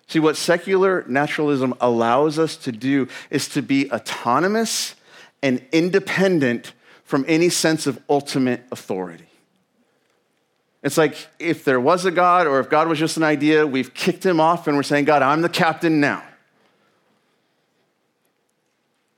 [0.07, 4.95] See, what secular naturalism allows us to do is to be autonomous
[5.41, 9.27] and independent from any sense of ultimate authority.
[10.83, 13.93] It's like if there was a God or if God was just an idea, we've
[13.93, 16.23] kicked him off and we're saying, God, I'm the captain now.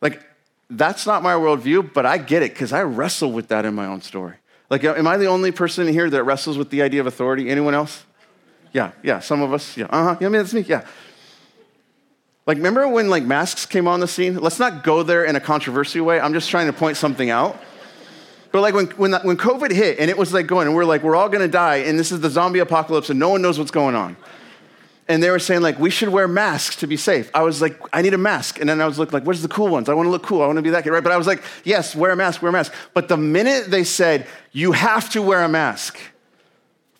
[0.02, 0.22] Like,
[0.70, 3.86] that's not my worldview, but I get it because I wrestle with that in my
[3.86, 4.36] own story.
[4.70, 7.50] Like, am I the only person here that wrestles with the idea of authority?
[7.50, 8.06] Anyone else?
[8.72, 9.76] Yeah, yeah, some of us.
[9.76, 10.18] Yeah, uh huh.
[10.22, 10.62] Yeah, I mean, that's me.
[10.62, 10.86] Yeah.
[12.46, 14.36] Like, remember when like masks came on the scene?
[14.36, 16.20] Let's not go there in a controversial way.
[16.20, 17.60] I'm just trying to point something out.
[18.52, 21.04] But like when, when, when COVID hit and it was like going, and we're like,
[21.04, 23.72] we're all gonna die, and this is the zombie apocalypse, and no one knows what's
[23.72, 24.18] going on.
[25.08, 27.32] And they were saying, like, we should wear masks to be safe.
[27.34, 28.60] I was like, I need a mask.
[28.60, 29.90] And then I was looking like, where's the cool ones?
[29.90, 30.42] I wanna look cool.
[30.44, 31.04] I wanna be that kid, right?
[31.04, 32.74] But I was like, yes, wear a mask, wear a mask.
[32.94, 36.00] But the minute they said, you have to wear a mask,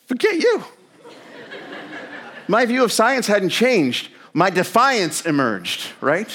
[0.08, 0.64] forget you.
[2.48, 4.10] My view of science hadn't changed.
[4.34, 6.30] My defiance emerged, right?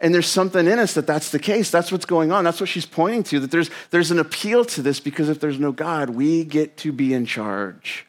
[0.00, 1.70] And there's something in us that that's the case.
[1.70, 2.44] That's what's going on.
[2.44, 5.58] That's what she's pointing to, that there's, there's an appeal to this because if there's
[5.58, 8.06] no God, we get to be in charge.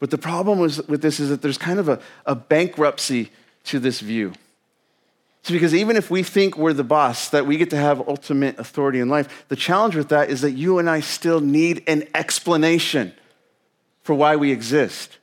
[0.00, 3.30] But the problem was, with this is that there's kind of a, a bankruptcy
[3.64, 4.32] to this view.
[5.44, 8.58] So, because even if we think we're the boss, that we get to have ultimate
[8.58, 12.04] authority in life, the challenge with that is that you and I still need an
[12.14, 13.12] explanation
[14.02, 15.18] for why we exist.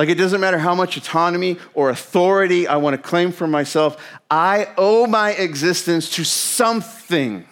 [0.00, 4.02] Like it doesn't matter how much autonomy or authority I want to claim for myself,
[4.30, 7.44] I owe my existence to something,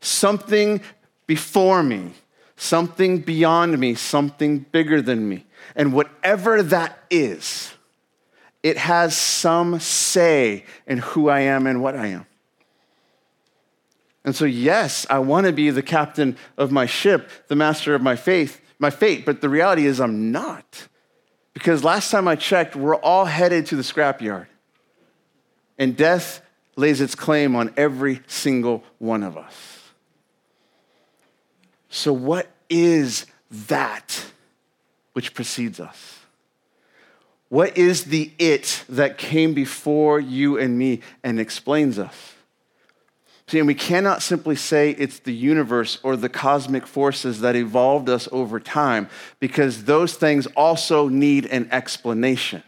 [0.00, 0.80] something
[1.28, 2.14] before me,
[2.56, 5.46] something beyond me, something bigger than me.
[5.76, 7.74] And whatever that is,
[8.64, 12.26] it has some say in who I am and what I am.
[14.24, 18.02] And so, yes, I want to be the captain of my ship, the master of
[18.02, 20.88] my faith, my fate, but the reality is I'm not.
[21.52, 24.46] Because last time I checked, we're all headed to the scrapyard.
[25.78, 26.42] And death
[26.76, 29.78] lays its claim on every single one of us.
[31.88, 34.24] So, what is that
[35.12, 36.20] which precedes us?
[37.48, 42.34] What is the it that came before you and me and explains us?
[43.50, 48.08] See, and we cannot simply say it's the universe or the cosmic forces that evolved
[48.08, 49.08] us over time
[49.40, 52.62] because those things also need an explanation.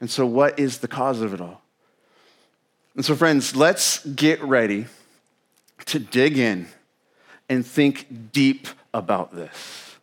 [0.00, 1.62] And so, what is the cause of it all?
[2.96, 4.86] And so, friends, let's get ready
[5.86, 6.66] to dig in
[7.48, 9.98] and think deep about this.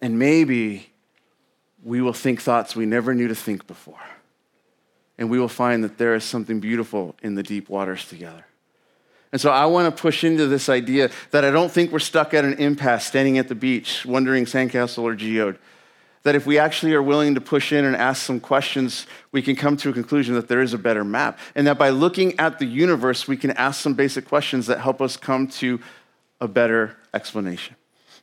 [0.00, 0.88] And maybe
[1.82, 4.00] we will think thoughts we never knew to think before.
[5.18, 8.44] And we will find that there is something beautiful in the deep waters together.
[9.34, 12.34] And so I want to push into this idea that I don't think we're stuck
[12.34, 15.58] at an impasse standing at the beach wondering sandcastle or geode.
[16.22, 19.56] That if we actually are willing to push in and ask some questions, we can
[19.56, 21.38] come to a conclusion that there is a better map.
[21.56, 25.02] And that by looking at the universe, we can ask some basic questions that help
[25.02, 25.80] us come to
[26.40, 27.74] a better explanation.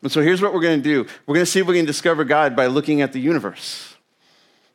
[0.02, 1.86] And so here's what we're going to do we're going to see if we can
[1.86, 3.91] discover God by looking at the universe.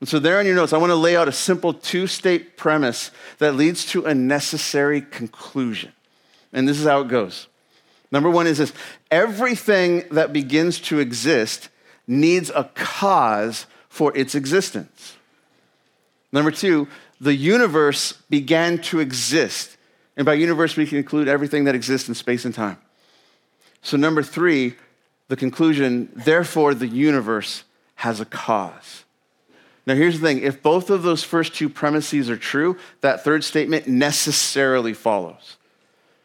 [0.01, 2.57] And so, there on your notes, I want to lay out a simple two state
[2.57, 5.93] premise that leads to a necessary conclusion.
[6.53, 7.47] And this is how it goes.
[8.13, 8.73] Number one is this
[9.11, 11.71] everything that begins to exist
[12.07, 15.17] needs a cause for its existence.
[16.31, 16.89] Number two,
[17.21, 19.77] the universe began to exist.
[20.17, 22.79] And by universe, we can include everything that exists in space and time.
[23.81, 24.75] So, number three,
[25.29, 27.65] the conclusion, therefore, the universe
[27.97, 29.06] has a cause.
[29.87, 33.45] Now, here's the thing if both of those first two premises are true, that third
[33.45, 35.57] statement necessarily follows.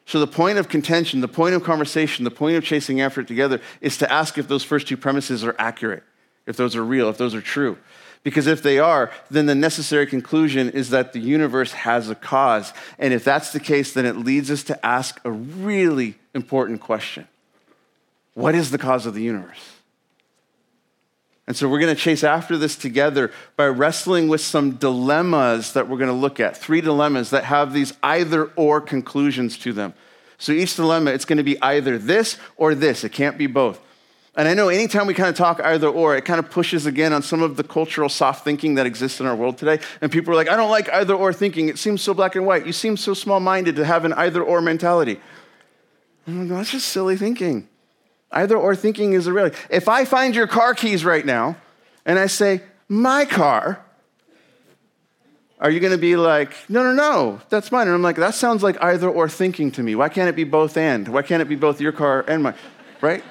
[0.06, 3.28] So, the point of contention, the point of conversation, the point of chasing after it
[3.28, 6.04] together is to ask if those first two premises are accurate,
[6.47, 7.78] if those are real, if those are true.
[8.24, 12.71] Because if they are, then the necessary conclusion is that the universe has a cause.
[13.00, 17.28] And if that's the case, then it leads us to ask a really important question
[18.34, 19.81] what is the cause of the universe?
[21.48, 25.90] And so we're going to chase after this together by wrestling with some dilemmas that
[25.90, 26.56] we're going to look at.
[26.56, 29.94] Three dilemmas that have these either or conclusions to them.
[30.38, 33.04] So each dilemma, it's going to be either this or this.
[33.04, 33.80] It can't be both.
[34.36, 37.12] And I know anytime we kind of talk either or, it kind of pushes again
[37.12, 39.80] on some of the cultural soft thinking that exists in our world today.
[40.00, 41.68] And people are like, I don't like either or thinking.
[41.68, 42.66] It seems so black and white.
[42.66, 45.20] You seem so small minded to have an either or mentality.
[46.26, 47.68] I'm like, that's just silly thinking.
[48.32, 49.58] Either or thinking is a reality.
[49.70, 51.58] If I find your car keys right now
[52.06, 53.84] and I say, my car,
[55.60, 57.88] are you going to be like, no, no, no, that's mine?
[57.88, 59.96] And I'm like, that sounds like either or thinking to me.
[59.96, 61.08] Why can't it be both and?
[61.08, 62.56] Why can't it be both your car and mine?
[63.00, 63.24] Right?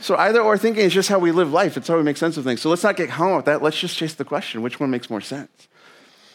[0.00, 1.76] So either or thinking is just how we live life.
[1.76, 2.60] It's how we make sense of things.
[2.60, 3.62] So let's not get hung up with that.
[3.62, 5.68] Let's just chase the question which one makes more sense?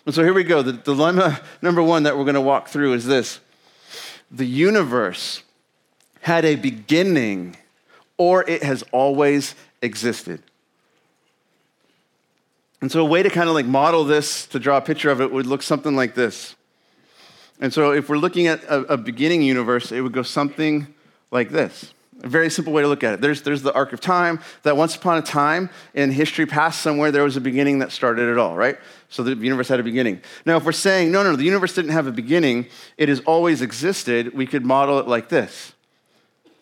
[0.05, 0.61] And so here we go.
[0.61, 3.39] The dilemma number one that we're going to walk through is this
[4.31, 5.43] the universe
[6.21, 7.57] had a beginning
[8.21, 10.43] or it has always existed.
[12.79, 15.21] And so, a way to kind of like model this, to draw a picture of
[15.21, 16.55] it, would look something like this.
[17.59, 20.93] And so, if we're looking at a, a beginning universe, it would go something
[21.31, 21.95] like this.
[22.21, 23.21] A very simple way to look at it.
[23.21, 27.11] There's, there's the arc of time, that once upon a time in history past somewhere,
[27.11, 28.77] there was a beginning that started it all, right?
[29.09, 30.21] So the universe had a beginning.
[30.45, 33.63] Now, if we're saying, no, no, the universe didn't have a beginning, it has always
[33.63, 35.73] existed, we could model it like this.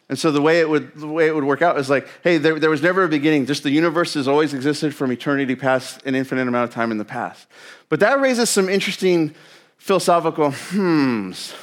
[0.09, 2.39] And so the way it would, the way it would work out is like, hey,
[2.39, 3.45] there, there was never a beginning.
[3.45, 6.97] Just the universe has always existed from eternity past an infinite amount of time in
[6.97, 7.47] the past.
[7.89, 9.35] But that raises some interesting
[9.77, 11.55] philosophical hmms.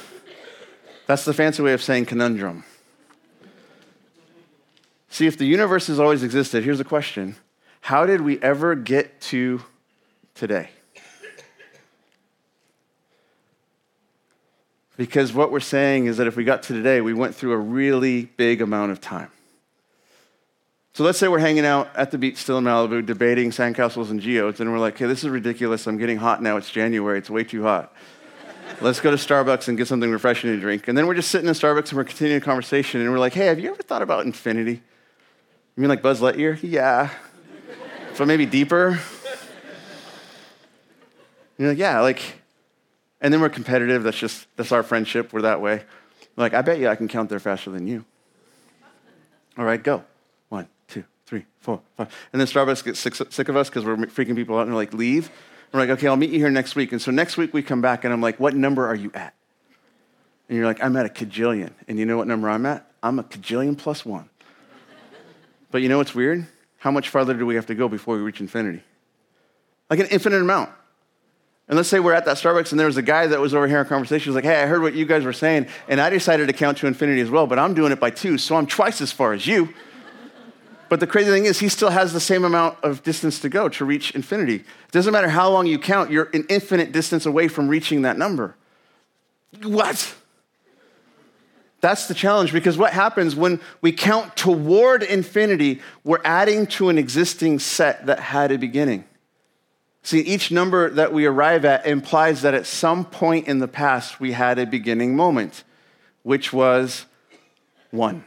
[1.07, 2.63] That's the fancy way of saying conundrum.
[5.09, 7.35] See, if the universe has always existed, here's a question
[7.81, 9.61] How did we ever get to
[10.35, 10.69] today?
[14.97, 17.57] Because what we're saying is that if we got to today, we went through a
[17.57, 19.31] really big amount of time.
[20.93, 24.19] So let's say we're hanging out at the beach still in Malibu, debating sandcastles and
[24.19, 25.85] geodes, and we're like, hey, this is ridiculous.
[25.85, 26.57] I'm getting hot now.
[26.57, 27.19] It's January.
[27.19, 27.93] It's way too hot.
[28.81, 30.87] let's go to Starbucks and get something refreshing to drink.
[30.87, 33.33] And then we're just sitting in Starbucks and we're continuing a conversation, and we're like,
[33.33, 34.81] hey, have you ever thought about infinity?
[35.75, 36.57] You mean like Buzz Lightyear?
[36.63, 37.11] Yeah.
[38.15, 38.87] so maybe deeper?
[38.87, 38.99] And
[41.59, 42.41] you're like, yeah, like
[43.21, 44.03] and then we're competitive.
[44.03, 45.33] That's just, that's our friendship.
[45.33, 45.83] We're that way.
[46.35, 48.05] like, I bet you I can count there faster than you.
[49.57, 50.03] All right, go.
[50.49, 52.13] One, two, three, four, five.
[52.31, 54.75] And then Starbucks gets sick, sick of us because we're freaking people out and they're
[54.75, 55.31] like, leave.
[55.71, 56.91] We're like, okay, I'll meet you here next week.
[56.91, 59.33] And so next week we come back and I'm like, what number are you at?
[60.47, 61.71] And you're like, I'm at a cajillion.
[61.87, 62.89] And you know what number I'm at?
[63.03, 64.29] I'm a cajillion plus one.
[65.71, 66.47] but you know what's weird?
[66.77, 68.83] How much farther do we have to go before we reach infinity?
[69.89, 70.69] Like an infinite amount.
[71.67, 73.67] And let's say we're at that Starbucks and there was a guy that was over
[73.67, 74.23] here in conversation.
[74.23, 76.53] He was like, hey, I heard what you guys were saying, and I decided to
[76.53, 79.11] count to infinity as well, but I'm doing it by two, so I'm twice as
[79.11, 79.73] far as you.
[80.89, 83.67] But the crazy thing is, he still has the same amount of distance to go
[83.67, 84.55] to reach infinity.
[84.55, 88.17] It doesn't matter how long you count, you're an infinite distance away from reaching that
[88.17, 88.55] number.
[89.63, 90.15] What?
[91.81, 96.97] That's the challenge because what happens when we count toward infinity, we're adding to an
[96.97, 99.03] existing set that had a beginning.
[100.03, 104.19] See, each number that we arrive at implies that at some point in the past
[104.19, 105.63] we had a beginning moment,
[106.23, 107.05] which was
[107.91, 108.23] one.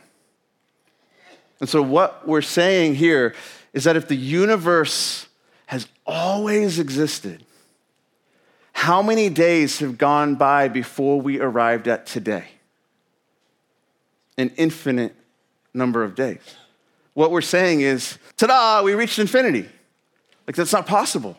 [1.61, 3.35] And so, what we're saying here
[3.73, 5.27] is that if the universe
[5.67, 7.45] has always existed,
[8.73, 12.47] how many days have gone by before we arrived at today?
[14.39, 15.15] An infinite
[15.75, 16.41] number of days.
[17.13, 19.69] What we're saying is, ta da, we reached infinity.
[20.47, 21.37] Like, that's not possible.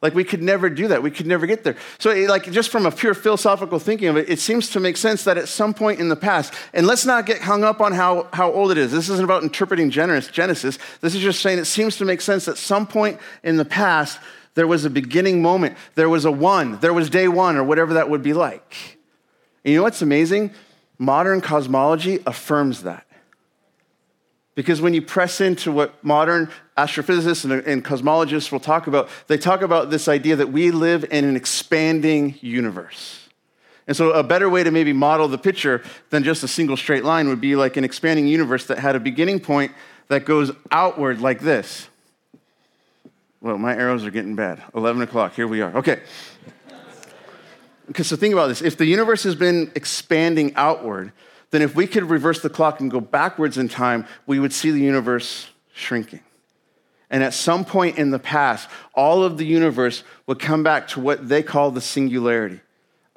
[0.00, 1.02] Like we could never do that.
[1.02, 1.76] We could never get there.
[1.98, 5.24] So, like, just from a pure philosophical thinking of it, it seems to make sense
[5.24, 8.28] that at some point in the past, and let's not get hung up on how,
[8.32, 8.92] how old it is.
[8.92, 10.78] This isn't about interpreting Genesis.
[11.00, 14.20] This is just saying it seems to make sense that some point in the past,
[14.54, 15.76] there was a beginning moment.
[15.96, 16.78] There was a one.
[16.78, 18.98] There was day one, or whatever that would be like.
[19.64, 20.52] And you know what's amazing?
[20.96, 23.04] Modern cosmology affirms that.
[24.58, 29.38] Because when you press into what modern astrophysicists and, and, cosmologists will talk about, they
[29.38, 33.28] talk about this idea that we live in an expanding universe.
[33.86, 37.04] And so, a better way to maybe model the picture than just a single straight
[37.04, 39.70] line would be like an expanding universe that had a beginning point
[40.08, 41.86] that goes outward like this.
[43.40, 44.60] Well, my arrows are getting bad.
[44.74, 45.76] 11 o'clock, here we are.
[45.76, 46.00] Okay.
[47.86, 51.12] Because so think about this if the universe has been expanding outward,
[51.50, 54.70] then if we could reverse the clock and go backwards in time, we would see
[54.70, 56.20] the universe shrinking.
[57.10, 61.00] And at some point in the past, all of the universe would come back to
[61.00, 62.60] what they call the singularity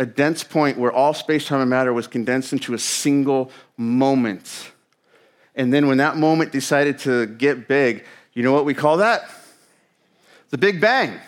[0.01, 4.71] a dense point where all space, time, and matter was condensed into a single moment.
[5.55, 8.03] And then when that moment decided to get big,
[8.33, 9.29] you know what we call that?
[10.49, 11.19] The Big Bang.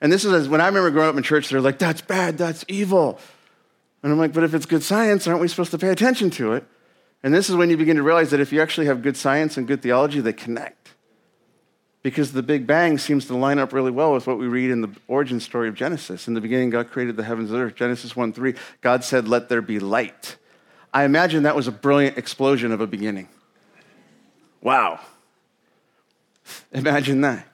[0.00, 2.64] And this is when I remember growing up in church, they're like, that's bad, that's
[2.68, 3.18] evil.
[4.02, 6.54] And I'm like, but if it's good science, aren't we supposed to pay attention to
[6.54, 6.64] it?
[7.22, 9.56] And this is when you begin to realize that if you actually have good science
[9.56, 10.94] and good theology, they connect.
[12.02, 14.80] Because the Big Bang seems to line up really well with what we read in
[14.80, 16.28] the origin story of Genesis.
[16.28, 17.74] In the beginning, God created the heavens and earth.
[17.74, 20.36] Genesis 1 3, God said, Let there be light.
[20.94, 23.28] I imagine that was a brilliant explosion of a beginning.
[24.62, 25.00] Wow.
[26.72, 27.46] Imagine that.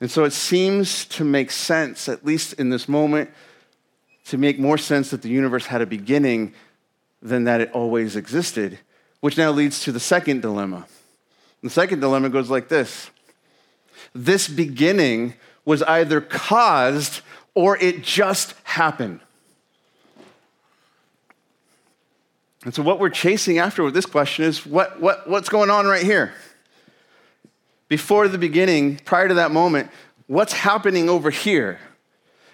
[0.00, 3.30] And so it seems to make sense, at least in this moment,
[4.28, 6.52] to make more sense that the universe had a beginning
[7.22, 8.78] than that it always existed,
[9.20, 10.86] which now leads to the second dilemma.
[11.62, 13.10] The second dilemma goes like this
[14.14, 17.22] This beginning was either caused
[17.54, 19.20] or it just happened.
[22.64, 25.86] And so, what we're chasing after with this question is what, what, what's going on
[25.86, 26.34] right here?
[27.88, 29.90] Before the beginning, prior to that moment,
[30.26, 31.80] what's happening over here?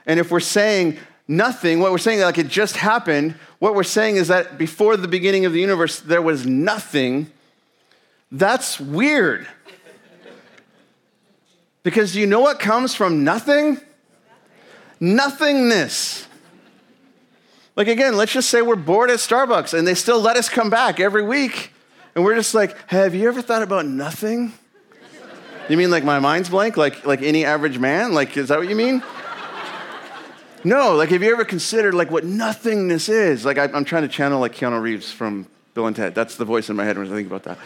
[0.07, 4.17] And if we're saying nothing, what we're saying, like it just happened, what we're saying
[4.17, 7.31] is that before the beginning of the universe, there was nothing.
[8.31, 9.47] That's weird.
[11.83, 13.81] Because you know what comes from nothing?
[15.01, 16.27] Nothingness.
[17.77, 20.71] Like, again, let's just say we're bored at Starbucks and they still let us come
[20.71, 21.73] back every week.
[22.15, 24.53] And we're just like, have you ever thought about nothing?
[25.69, 26.77] You mean like my mind's blank?
[26.77, 28.13] Like, like any average man?
[28.13, 29.03] Like, is that what you mean?
[30.65, 33.45] No, like have you ever considered like what nothingness is?
[33.45, 36.15] Like I, am trying to channel like Keanu Reeves from Bill and Ted.
[36.15, 37.59] That's the voice in my head when I think about that.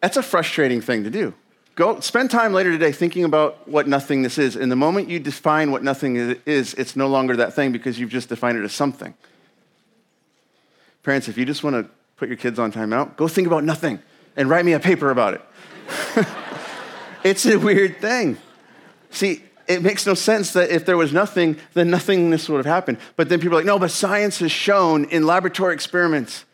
[0.00, 1.34] That's a frustrating thing to do.
[1.74, 4.56] Go spend time later today thinking about what nothingness is.
[4.56, 8.10] And the moment you define what nothing is, it's no longer that thing because you've
[8.10, 9.14] just defined it as something.
[11.02, 13.98] Parents, if you just want to put your kids on timeout, go think about nothing
[14.36, 15.42] and write me a paper about it.
[17.24, 18.36] it's a weird thing.
[19.10, 22.98] See, it makes no sense that if there was nothing, then nothingness would have happened.
[23.16, 26.44] But then people are like, no, but science has shown in laboratory experiments,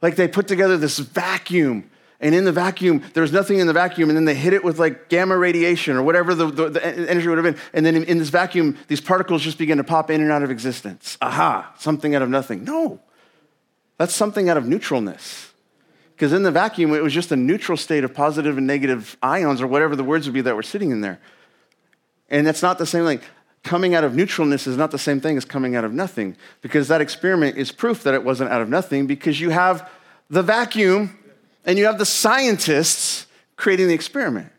[0.00, 1.90] like they put together this vacuum.
[2.22, 4.62] And in the vacuum, there was nothing in the vacuum, and then they hit it
[4.62, 7.62] with like gamma radiation or whatever the, the, the energy would have been.
[7.72, 10.42] And then in, in this vacuum, these particles just begin to pop in and out
[10.42, 11.16] of existence.
[11.22, 12.64] Aha, something out of nothing.
[12.64, 13.00] No,
[13.96, 15.50] that's something out of neutralness.
[16.14, 19.62] Because in the vacuum, it was just a neutral state of positive and negative ions
[19.62, 21.18] or whatever the words would be that were sitting in there.
[22.30, 23.20] And that's not the same, thing.
[23.64, 26.36] coming out of neutralness is not the same thing as coming out of nothing.
[26.62, 29.90] Because that experiment is proof that it wasn't out of nothing because you have
[30.28, 31.18] the vacuum
[31.64, 33.26] and you have the scientists
[33.56, 34.50] creating the experiment.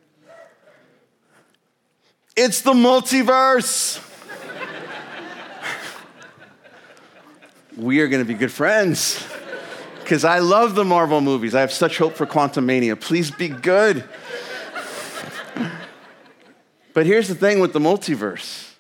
[2.35, 4.07] It's the multiverse.
[7.77, 9.25] we are going to be good friends
[9.99, 11.55] because I love the Marvel movies.
[11.55, 12.99] I have such hope for Quantumania.
[12.99, 14.03] Please be good.
[16.93, 18.71] But here's the thing with the multiverse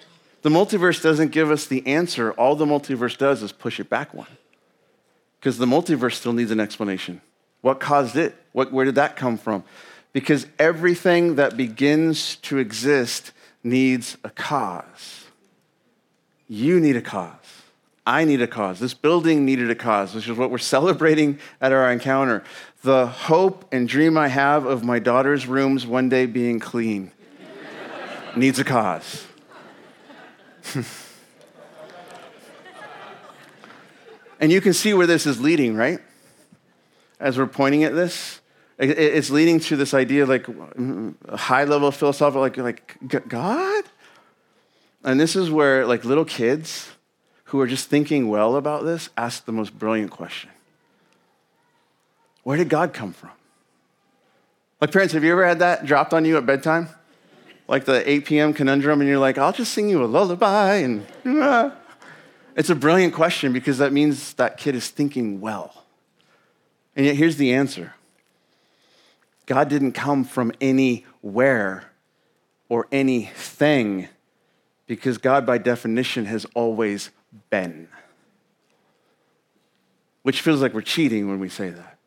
[0.41, 2.31] the multiverse doesn't give us the answer.
[2.33, 4.27] All the multiverse does is push it back one.
[5.39, 7.21] Because the multiverse still needs an explanation.
[7.61, 8.35] What caused it?
[8.51, 9.63] What, where did that come from?
[10.13, 13.31] Because everything that begins to exist
[13.63, 15.25] needs a cause.
[16.47, 17.35] You need a cause.
[18.05, 18.79] I need a cause.
[18.79, 22.43] This building needed a cause, which is what we're celebrating at our encounter.
[22.81, 27.11] The hope and dream I have of my daughter's rooms one day being clean
[28.35, 29.25] needs a cause.
[34.39, 35.99] and you can see where this is leading, right?
[37.19, 38.41] As we're pointing at this,
[38.77, 43.83] it's leading to this idea like a high level philosophical, like, like God?
[45.03, 46.89] And this is where like little kids
[47.45, 50.49] who are just thinking well about this ask the most brilliant question
[52.43, 53.31] Where did God come from?
[54.79, 56.89] Like, parents, have you ever had that dropped on you at bedtime?
[57.71, 58.53] Like the 8 p.m.
[58.53, 60.75] conundrum, and you're like, I'll just sing you a lullaby.
[60.75, 61.73] And ah.
[62.53, 65.85] it's a brilliant question because that means that kid is thinking well.
[66.97, 67.93] And yet, here's the answer
[69.45, 71.89] God didn't come from anywhere
[72.67, 74.09] or anything
[74.85, 77.09] because God, by definition, has always
[77.49, 77.87] been.
[80.23, 81.97] Which feels like we're cheating when we say that.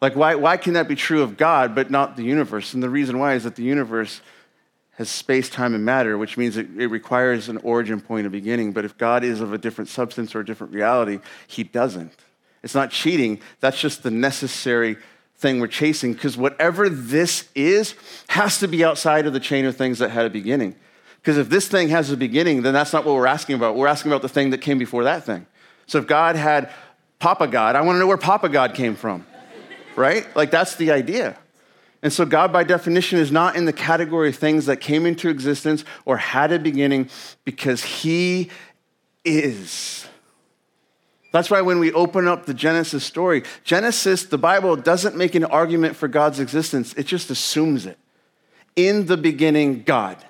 [0.00, 2.72] Like, why, why can that be true of God but not the universe?
[2.72, 4.22] And the reason why is that the universe
[4.96, 8.72] has space, time, and matter, which means it, it requires an origin point, a beginning.
[8.72, 12.12] But if God is of a different substance or a different reality, He doesn't.
[12.62, 14.96] It's not cheating, that's just the necessary
[15.36, 17.94] thing we're chasing, because whatever this is
[18.28, 20.76] has to be outside of the chain of things that had a beginning.
[21.20, 23.76] Because if this thing has a beginning, then that's not what we're asking about.
[23.76, 25.46] We're asking about the thing that came before that thing.
[25.86, 26.70] So if God had
[27.18, 29.26] Papa God, I want to know where Papa God came from,
[29.96, 30.24] right?
[30.36, 31.36] Like that's the idea.
[32.04, 35.30] And so God, by definition, is not in the category of things that came into
[35.30, 37.08] existence or had a beginning
[37.46, 38.50] because He
[39.24, 40.06] is.
[41.32, 45.46] That's why when we open up the Genesis story, Genesis, the Bible doesn't make an
[45.46, 47.98] argument for God's existence, it just assumes it.
[48.76, 50.22] In the beginning, God.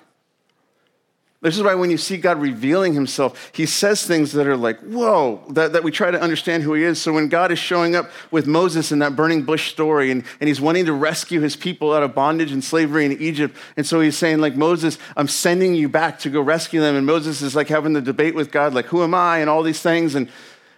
[1.45, 4.79] This is why when you see God revealing himself, he says things that are like,
[4.79, 6.99] whoa, that, that we try to understand who he is.
[6.99, 10.47] So when God is showing up with Moses in that burning bush story and, and
[10.47, 14.01] he's wanting to rescue his people out of bondage and slavery in Egypt, and so
[14.01, 16.95] he's saying, like, Moses, I'm sending you back to go rescue them.
[16.95, 19.37] And Moses is like having the debate with God, like, who am I?
[19.37, 20.15] And all these things.
[20.15, 20.27] And,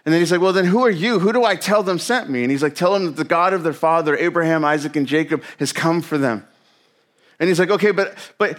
[0.04, 1.18] and then he's like, well, then who are you?
[1.18, 2.42] Who do I tell them sent me?
[2.42, 5.42] And he's like, tell them that the God of their father, Abraham, Isaac, and Jacob,
[5.60, 6.46] has come for them.
[7.40, 8.58] And he's like, okay, but, but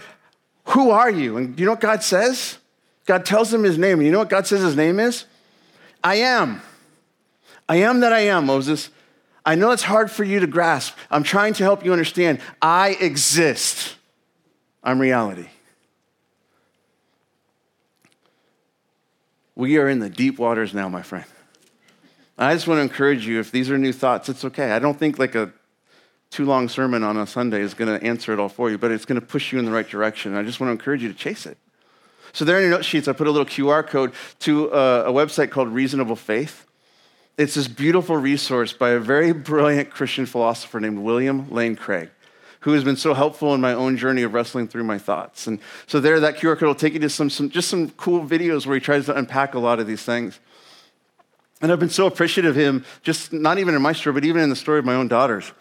[0.64, 1.36] who are you?
[1.36, 2.58] And you know what God says?
[3.06, 3.98] God tells him his name.
[3.98, 5.24] And you know what God says his name is?
[6.02, 6.62] I am.
[7.68, 8.90] I am that I am, Moses.
[9.44, 10.96] I know it's hard for you to grasp.
[11.10, 12.40] I'm trying to help you understand.
[12.60, 13.96] I exist.
[14.82, 15.48] I'm reality.
[19.54, 21.24] We are in the deep waters now, my friend.
[22.38, 24.72] I just want to encourage you if these are new thoughts, it's okay.
[24.72, 25.52] I don't think like a
[26.30, 28.92] too long sermon on a Sunday is going to answer it all for you, but
[28.92, 30.36] it's going to push you in the right direction.
[30.36, 31.58] I just want to encourage you to chase it.
[32.32, 35.12] So, there in your note sheets, I put a little QR code to a, a
[35.12, 36.64] website called Reasonable Faith.
[37.36, 42.10] It's this beautiful resource by a very brilliant Christian philosopher named William Lane Craig,
[42.60, 45.48] who has been so helpful in my own journey of wrestling through my thoughts.
[45.48, 45.58] And
[45.88, 48.64] so, there, that QR code will take you to some, some just some cool videos
[48.64, 50.38] where he tries to unpack a lot of these things.
[51.60, 54.40] And I've been so appreciative of him, just not even in my story, but even
[54.40, 55.52] in the story of my own daughters.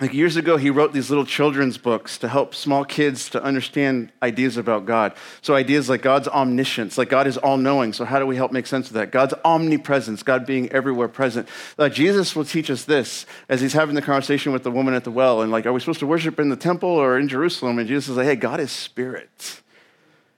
[0.00, 4.12] Like years ago, he wrote these little children's books to help small kids to understand
[4.22, 5.12] ideas about God.
[5.42, 7.92] So, ideas like God's omniscience, like God is all knowing.
[7.92, 9.10] So, how do we help make sense of that?
[9.10, 11.48] God's omnipresence, God being everywhere present.
[11.76, 15.02] Like Jesus will teach us this as he's having the conversation with the woman at
[15.02, 15.42] the well.
[15.42, 17.80] And, like, are we supposed to worship in the temple or in Jerusalem?
[17.80, 19.62] And Jesus is like, hey, God is spirit.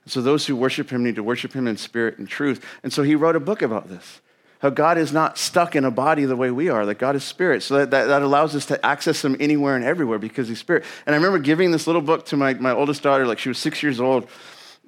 [0.07, 2.65] So, those who worship him need to worship him in spirit and truth.
[2.81, 4.21] And so, he wrote a book about this
[4.61, 7.23] how God is not stuck in a body the way we are, that God is
[7.23, 7.63] spirit.
[7.63, 10.85] So that, that, that, allows us to access him anywhere and everywhere because he's spirit.
[11.07, 13.57] And I remember giving this little book to my, my oldest daughter, like she was
[13.57, 14.29] six years old.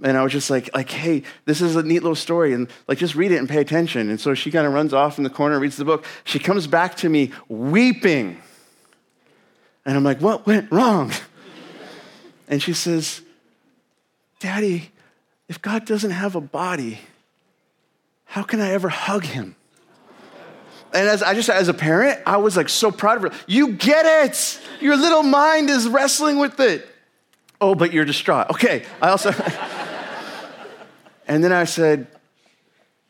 [0.03, 2.99] and I was just like, like, hey, this is a neat little story, and like,
[2.99, 4.11] just read it and pay attention.
[4.11, 6.05] And so she kind of runs off in the corner, reads the book.
[6.23, 8.39] She comes back to me weeping,
[9.85, 11.11] and I'm like, what went wrong?
[12.45, 13.21] And she says,
[14.39, 14.91] Daddy,
[15.47, 16.99] if God doesn't have a body,
[18.25, 19.55] how can I ever hug him?
[20.93, 23.39] And as I just, as a parent, I was like so proud of her.
[23.47, 24.59] You get it.
[24.79, 26.87] Your little mind is wrestling with it.
[27.59, 28.49] Oh, but you're distraught.
[28.51, 28.85] Okay.
[29.01, 29.31] I also,
[31.27, 32.07] and then I said,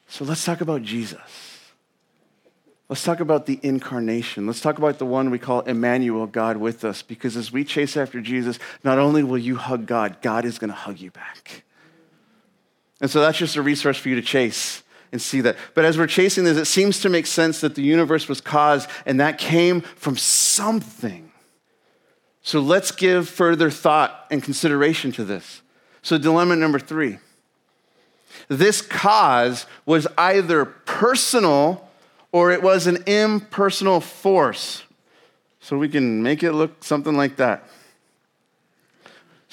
[0.08, 1.20] so let's talk about Jesus.
[2.88, 4.46] Let's talk about the incarnation.
[4.46, 7.98] Let's talk about the one we call Emmanuel, God with us, because as we chase
[7.98, 11.64] after Jesus, not only will you hug God, God is going to hug you back.
[13.02, 14.83] And so that's just a resource for you to chase
[15.14, 15.56] and see that.
[15.76, 18.90] But as we're chasing this, it seems to make sense that the universe was caused
[19.06, 21.32] and that came from something.
[22.42, 25.62] So let's give further thought and consideration to this.
[26.02, 27.20] So, dilemma number three
[28.50, 31.88] this cause was either personal
[32.32, 34.84] or it was an impersonal force.
[35.62, 37.64] So we can make it look something like that.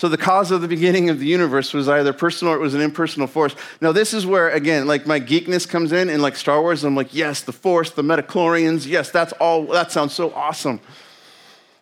[0.00, 2.72] So the cause of the beginning of the universe was either personal or it was
[2.72, 3.54] an impersonal force.
[3.82, 6.96] Now this is where again, like my geekness comes in, and like Star Wars, I'm
[6.96, 9.66] like, yes, the Force, the midi-chlorians, yes, that's all.
[9.66, 10.80] That sounds so awesome.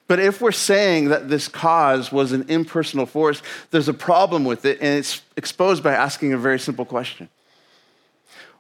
[0.09, 3.41] But if we're saying that this cause was an impersonal force,
[3.71, 7.29] there's a problem with it, and it's exposed by asking a very simple question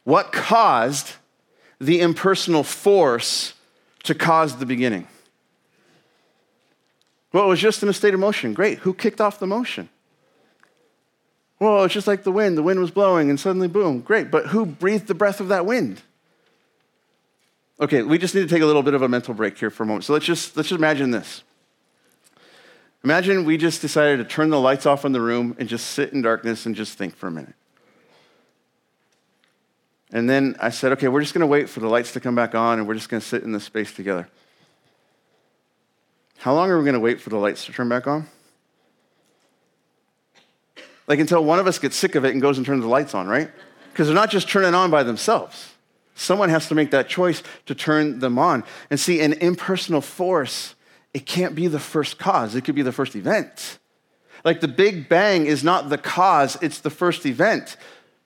[0.05, 1.15] What caused
[1.81, 3.55] the impersonal force
[4.05, 5.09] to cause the beginning?
[7.39, 8.53] Well, it was just in a state of motion.
[8.53, 8.78] Great.
[8.78, 9.89] Who kicked off the motion?
[11.61, 12.59] Well, it's just like the wind.
[12.59, 14.28] The wind was blowing, and suddenly, boom, great.
[14.28, 16.03] But who breathed the breath of that wind?
[17.80, 19.84] Okay, we just need to take a little bit of a mental break here for
[19.84, 20.03] a moment.
[20.03, 21.45] So let's just, let's just imagine this.
[23.05, 26.12] Imagine we just decided to turn the lights off in the room and just sit
[26.12, 27.55] in darkness and just think for a minute.
[30.11, 32.34] And then I said, okay, we're just going to wait for the lights to come
[32.34, 34.28] back on and we're just going to sit in this space together.
[36.39, 38.26] How long are we going to wait for the lights to turn back on?
[41.07, 43.14] Like until one of us gets sick of it and goes and turns the lights
[43.14, 43.51] on, right?
[43.91, 45.74] Because they're not just turning on by themselves.
[46.14, 48.64] Someone has to make that choice to turn them on.
[48.91, 50.74] And see, an impersonal force,
[51.14, 53.78] it can't be the first cause, it could be the first event.
[54.45, 57.76] Like the Big Bang is not the cause, it's the first event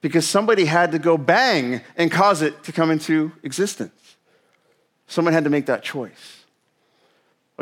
[0.02, 4.16] because somebody had to go bang and cause it to come into existence.
[5.06, 6.41] Someone had to make that choice.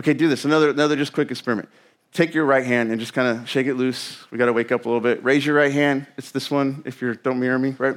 [0.00, 0.46] Okay, do this.
[0.46, 1.68] Another, another just quick experiment.
[2.14, 4.16] Take your right hand and just kind of shake it loose.
[4.30, 5.22] We got to wake up a little bit.
[5.22, 6.06] Raise your right hand.
[6.16, 7.96] It's this one if you don't mirror me, right?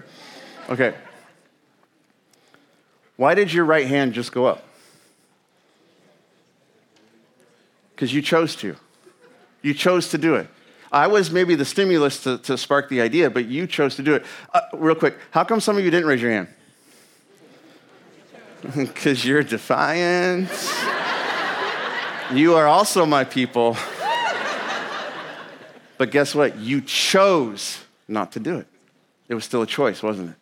[0.69, 0.95] Okay.
[3.15, 4.65] Why did your right hand just go up?
[7.95, 8.75] Because you chose to.
[9.61, 10.47] You chose to do it.
[10.91, 14.15] I was maybe the stimulus to, to spark the idea, but you chose to do
[14.15, 14.25] it.
[14.53, 16.49] Uh, real quick, how come some of you didn't raise your hand?
[18.75, 20.49] Because you're defiant.
[22.37, 23.77] You are also my people.
[25.97, 26.57] but guess what?
[26.57, 28.67] You chose not to do it.
[29.27, 30.35] It was still a choice, wasn't it?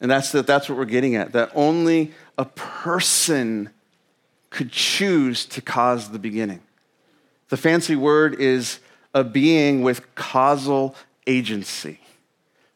[0.00, 3.70] And that's, the, that's what we're getting at that only a person
[4.48, 6.60] could choose to cause the beginning.
[7.48, 8.80] The fancy word is
[9.14, 10.94] a being with causal
[11.26, 12.00] agency,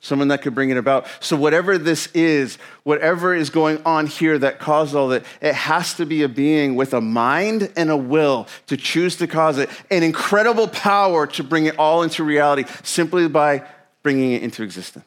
[0.04, 1.06] someone that could bring it about.
[1.20, 5.94] So, whatever this is, whatever is going on here that caused all that, it has
[5.94, 9.70] to be a being with a mind and a will to choose to cause it,
[9.90, 13.66] an incredible power to bring it all into reality simply by
[14.02, 15.06] bringing it into existence.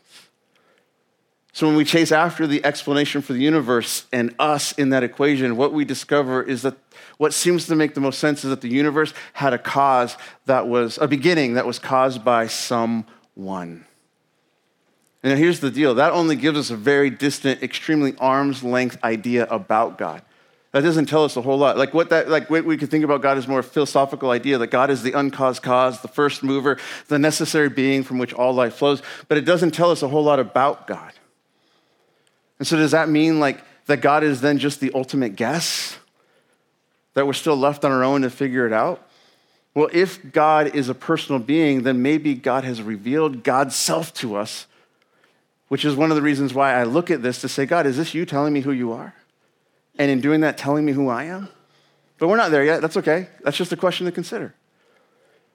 [1.53, 5.57] So when we chase after the explanation for the universe and us in that equation,
[5.57, 6.75] what we discover is that
[7.17, 10.67] what seems to make the most sense is that the universe had a cause that
[10.67, 13.86] was a beginning that was caused by someone.
[15.27, 19.45] And here's the deal that only gives us a very distant, extremely arm's length idea
[19.47, 20.21] about God.
[20.71, 21.77] That doesn't tell us a whole lot.
[21.77, 24.67] Like what that, like what we could think about God is more philosophical idea that
[24.67, 26.77] God is the uncaused cause, the first mover,
[27.09, 29.01] the necessary being from which all life flows.
[29.27, 31.11] But it doesn't tell us a whole lot about God.
[32.57, 35.97] And so, does that mean like that God is then just the ultimate guess?
[37.15, 39.05] That we're still left on our own to figure it out?
[39.73, 44.37] Well, if God is a personal being, then maybe God has revealed God's self to
[44.37, 44.67] us,
[45.67, 47.97] which is one of the reasons why I look at this to say, God, is
[47.97, 49.13] this you telling me who you are?
[49.97, 51.49] And in doing that, telling me who I am?
[52.17, 52.81] But we're not there yet.
[52.81, 53.27] That's okay.
[53.43, 54.53] That's just a question to consider.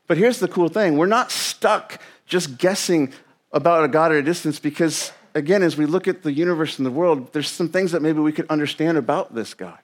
[0.06, 3.12] But here's the cool thing we're not stuck just guessing
[3.52, 6.86] about a God at a distance because again, as we look at the universe and
[6.86, 9.78] the world, there's some things that maybe we could understand about this God.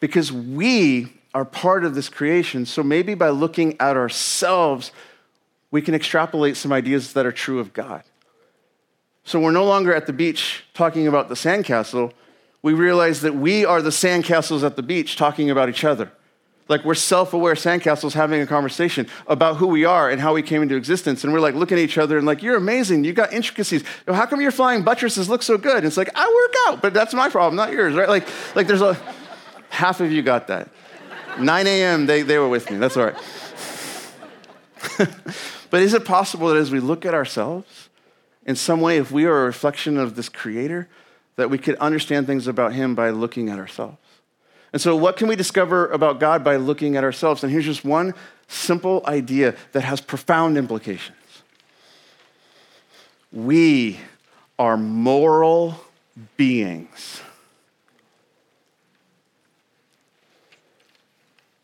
[0.00, 2.66] Because we are part of this creation.
[2.66, 4.92] So maybe by looking at ourselves,
[5.70, 8.02] we can extrapolate some ideas that are true of God.
[9.24, 12.12] So we're no longer at the beach talking about the sandcastle.
[12.62, 16.10] We realize that we are the sandcastles at the beach talking about each other.
[16.70, 20.42] Like we're self aware sandcastles having a conversation about who we are and how we
[20.42, 21.24] came into existence.
[21.24, 23.02] And we're like looking at each other and like, you're amazing.
[23.02, 23.82] You got intricacies.
[24.06, 25.78] How come your flying buttresses look so good?
[25.78, 28.08] And it's like, I work out, but that's my problem, not yours, right?
[28.08, 28.96] Like, like there's a
[29.68, 30.68] half of you got that.
[31.40, 32.78] 9 a.m., they, they were with me.
[32.78, 33.16] That's all right.
[35.70, 37.89] but is it possible that as we look at ourselves,
[38.46, 40.88] in some way, if we are a reflection of this creator,
[41.36, 43.98] that we could understand things about him by looking at ourselves?
[44.72, 47.42] And so, what can we discover about God by looking at ourselves?
[47.42, 48.14] And here's just one
[48.48, 51.16] simple idea that has profound implications.
[53.32, 53.98] We
[54.58, 55.76] are moral
[56.36, 57.20] beings.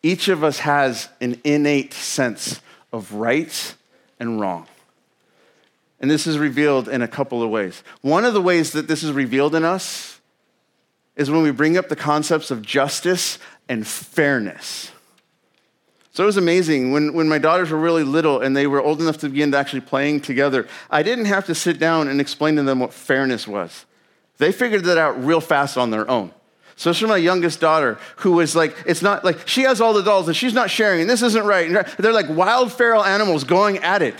[0.03, 2.61] Each of us has an innate sense
[2.93, 3.74] of right
[4.20, 4.66] and wrong.
[6.01, 7.82] And this is revealed in a couple of ways.
[8.03, 10.20] One of the ways that this is revealed in us
[11.16, 13.38] is when we bring up the concepts of justice
[13.68, 14.92] and fairness.
[16.12, 16.92] So it was amazing.
[16.92, 19.59] When, when my daughters were really little and they were old enough to begin to
[19.59, 23.49] actually playing together, I didn't have to sit down and explain to them what fairness
[23.49, 23.86] was.
[24.38, 26.32] They figured that out real fast on their own.
[26.74, 30.03] So for my youngest daughter, who was like, it's not like she has all the
[30.03, 31.86] dolls and she's not sharing, and this isn't right.
[31.99, 34.16] They're like wild feral animals going at it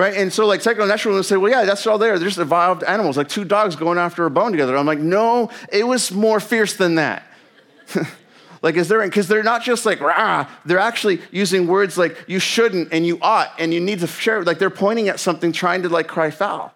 [0.00, 0.16] right?
[0.16, 2.18] And so, like, psychonatural would say, well, yeah, that's all there.
[2.18, 4.76] They're just evolved animals, like two dogs going after a bone together.
[4.76, 7.22] I'm like, no, it was more fierce than that.
[8.62, 12.38] like, is there, because they're not just like, rah, they're actually using words like you
[12.38, 14.42] shouldn't and you ought and you need to share.
[14.42, 16.72] Like, they're pointing at something, trying to like cry foul.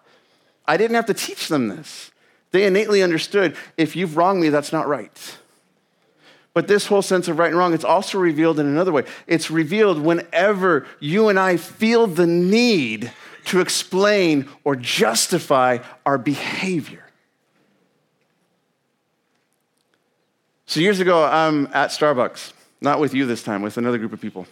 [0.67, 2.11] I didn't have to teach them this.
[2.51, 5.37] They innately understood if you've wronged me, that's not right.
[6.55, 9.03] But this whole sense of right and wrong, it's also revealed in another way.
[9.27, 13.11] It's revealed whenever you and I feel the need
[13.47, 17.03] to explain or justify our behavior.
[20.65, 24.21] So, years ago, I'm at Starbucks, not with you this time, with another group of
[24.21, 24.47] people.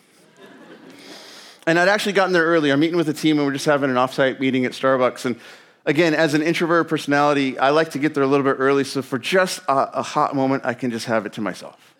[1.66, 2.70] and I'd actually gotten there early.
[2.70, 5.24] I'm meeting with a team, and we're just having an offsite meeting at Starbucks.
[5.24, 5.40] And
[5.86, 9.02] again, as an introvert personality, I like to get there a little bit early, so
[9.02, 11.93] for just a, a hot moment, I can just have it to myself.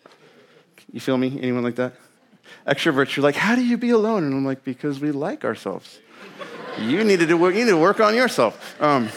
[0.94, 1.40] You feel me?
[1.42, 1.94] Anyone like that?
[2.68, 4.22] Extroverts, you're like, how do you be alone?
[4.22, 5.98] And I'm like, because we like ourselves.
[6.78, 8.80] you need to do work, you need to work on yourself.
[8.80, 9.08] Um,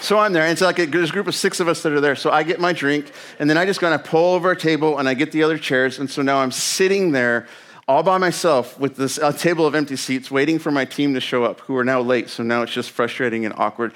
[0.00, 1.92] so I'm there, and it's like a, there's a group of six of us that
[1.92, 2.16] are there.
[2.16, 4.98] So I get my drink, and then I just kind of pull over a table,
[4.98, 7.46] and I get the other chairs, and so now I'm sitting there
[7.86, 11.20] all by myself with this uh, table of empty seats, waiting for my team to
[11.20, 12.28] show up, who are now late.
[12.28, 13.92] So now it's just frustrating and awkward.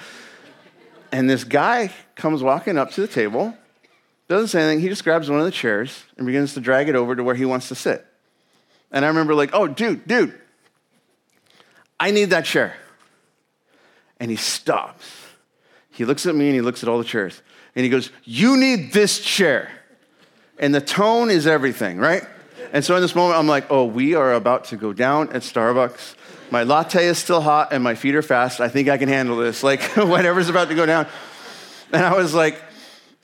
[1.11, 3.57] And this guy comes walking up to the table,
[4.33, 4.81] doesn't say anything.
[4.81, 7.35] He just grabs one of the chairs and begins to drag it over to where
[7.35, 8.05] he wants to sit.
[8.91, 10.39] And I remember, like, oh, dude, dude,
[11.99, 12.75] I need that chair.
[14.19, 15.07] And he stops.
[15.91, 17.41] He looks at me and he looks at all the chairs.
[17.75, 19.71] And he goes, You need this chair.
[20.59, 22.23] And the tone is everything, right?
[22.73, 25.43] And so in this moment, I'm like, Oh, we are about to go down at
[25.43, 26.15] Starbucks.
[26.51, 28.61] My latte is still hot and my feet are fast.
[28.61, 29.63] I think I can handle this.
[29.63, 31.07] Like, whatever's about to go down.
[31.93, 32.61] And I was like,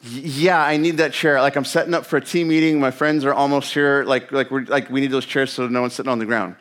[0.03, 1.41] yeah, I need that chair.
[1.41, 2.79] Like I'm setting up for a team meeting.
[2.79, 4.05] My friends are almost here.
[4.05, 6.57] Like, like, we're, like we need those chairs so no one's sitting on the ground.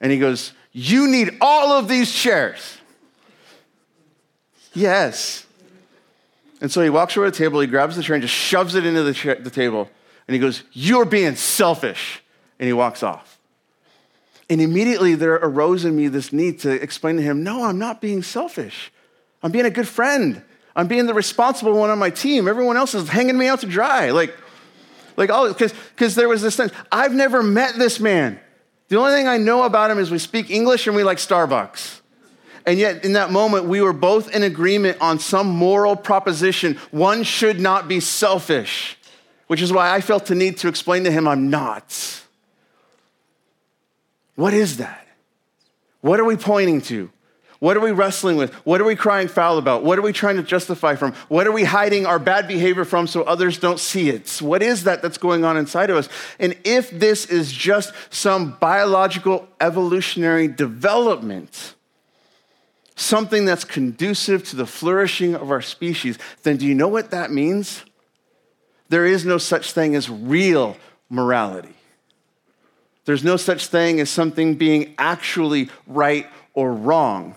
[0.00, 2.78] And he goes, You need all of these chairs.
[4.74, 5.46] Yes.
[6.60, 8.74] And so he walks over to the table, he grabs the chair and just shoves
[8.74, 9.88] it into the, chair, the table.
[10.28, 12.22] And he goes, You're being selfish.
[12.58, 13.38] And he walks off.
[14.50, 18.02] And immediately there arose in me this need to explain to him, No, I'm not
[18.02, 18.92] being selfish.
[19.42, 20.42] I'm being a good friend.
[20.76, 22.48] I'm being the responsible one on my team.
[22.48, 24.10] Everyone else is hanging me out to dry.
[24.10, 24.36] Like,
[25.16, 26.70] like oh, because there was this thing.
[26.90, 28.38] I've never met this man.
[28.88, 32.00] The only thing I know about him is we speak English and we like Starbucks.
[32.66, 36.78] And yet, in that moment, we were both in agreement on some moral proposition.
[36.90, 38.98] One should not be selfish,
[39.46, 42.22] which is why I felt the need to explain to him I'm not.
[44.34, 45.06] What is that?
[46.00, 47.10] What are we pointing to?
[47.60, 48.54] What are we wrestling with?
[48.64, 49.84] What are we crying foul about?
[49.84, 51.12] What are we trying to justify from?
[51.28, 54.38] What are we hiding our bad behavior from so others don't see it?
[54.40, 56.08] What is that that's going on inside of us?
[56.38, 61.74] And if this is just some biological evolutionary development,
[62.96, 67.30] something that's conducive to the flourishing of our species, then do you know what that
[67.30, 67.84] means?
[68.88, 70.78] There is no such thing as real
[71.10, 71.74] morality.
[73.04, 77.36] There's no such thing as something being actually right or wrong.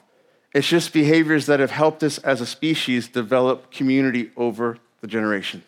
[0.53, 5.63] It's just behaviors that have helped us as a species develop community over the generations.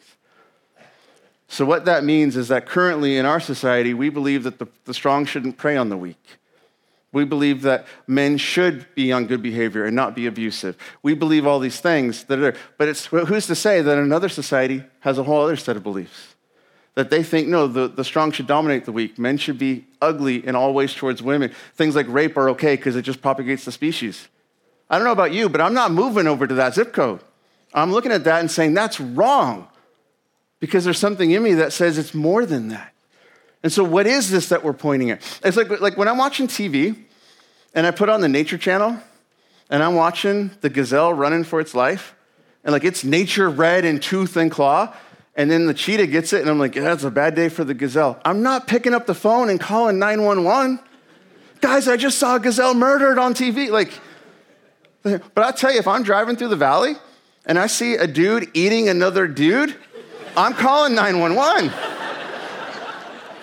[1.48, 4.94] So, what that means is that currently in our society, we believe that the, the
[4.94, 6.38] strong shouldn't prey on the weak.
[7.12, 10.78] We believe that men should be on good behavior and not be abusive.
[11.02, 14.84] We believe all these things that are, but it's who's to say that another society
[15.00, 16.36] has a whole other set of beliefs?
[16.96, 19.18] That they think, no, the, the strong should dominate the weak.
[19.18, 21.54] Men should be ugly in all ways towards women.
[21.76, 24.28] Things like rape are okay because it just propagates the species.
[24.90, 27.22] I don't know about you, but I'm not moving over to that zip code.
[27.74, 29.68] I'm looking at that and saying, that's wrong
[30.60, 32.94] because there's something in me that says it's more than that.
[33.64, 35.22] And so, what is this that we're pointing at?
[35.44, 36.96] It's like, like when I'm watching TV
[37.74, 38.98] and I put on the nature channel
[39.70, 42.16] and I'm watching the gazelle running for its life,
[42.64, 44.94] and like it's nature red in tooth and claw,
[45.36, 47.64] and then the cheetah gets it, and I'm like, yeah, that's a bad day for
[47.64, 48.22] the gazelle.
[48.24, 50.80] I'm not picking up the phone and calling 911.
[51.60, 53.70] Guys, I just saw a gazelle murdered on TV.
[53.70, 53.92] Like,
[55.36, 56.96] but I tell you, if I'm driving through the valley
[57.46, 59.76] and I see a dude eating another dude,
[60.36, 61.72] I'm calling 911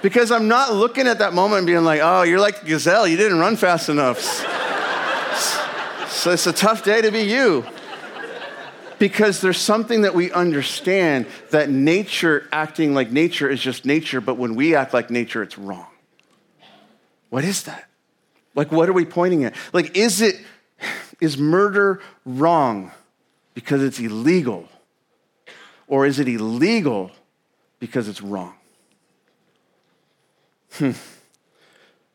[0.02, 3.16] because I'm not looking at that moment and being like, oh, you're like gazelle, you
[3.16, 4.20] didn't run fast enough.
[6.10, 7.64] so it's a tough day to be you.
[8.98, 14.36] Because there's something that we understand that nature acting like nature is just nature, but
[14.36, 15.86] when we act like nature, it's wrong.
[17.30, 17.88] What is that?
[18.54, 19.54] Like, what are we pointing at?
[19.72, 20.36] Like, is it,
[21.23, 22.91] is murder wrong
[23.55, 24.68] because it's illegal?
[25.87, 27.12] Or is it illegal
[27.79, 28.55] because it's wrong?
[30.73, 30.93] Hmm.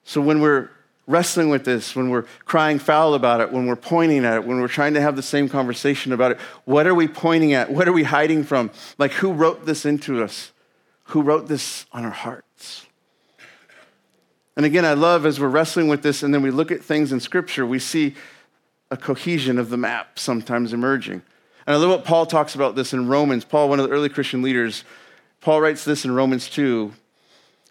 [0.03, 0.69] So when we're
[1.07, 4.59] wrestling with this, when we're crying foul about it, when we're pointing at it, when
[4.59, 7.71] we're trying to have the same conversation about it, what are we pointing at?
[7.71, 8.71] What are we hiding from?
[8.97, 10.51] Like, who wrote this into us?
[11.11, 12.85] Who wrote this on our hearts?
[14.57, 17.13] And again, I love as we're wrestling with this and then we look at things
[17.13, 18.15] in Scripture, we see
[18.89, 21.21] a cohesion of the map sometimes emerging.
[21.65, 23.43] And I love what Paul talks about this in Romans.
[23.43, 24.83] Paul, one of the early Christian leaders,
[25.41, 26.93] Paul writes this in Romans 2,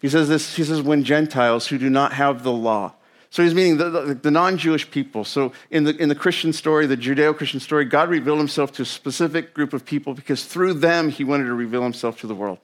[0.03, 2.93] he says this, he says, when Gentiles who do not have the law.
[3.31, 5.25] So he's meaning the, the, the non Jewish people.
[5.25, 8.83] So in the, in the Christian story, the Judeo Christian story, God revealed himself to
[8.83, 12.35] a specific group of people because through them he wanted to reveal himself to the
[12.35, 12.59] world.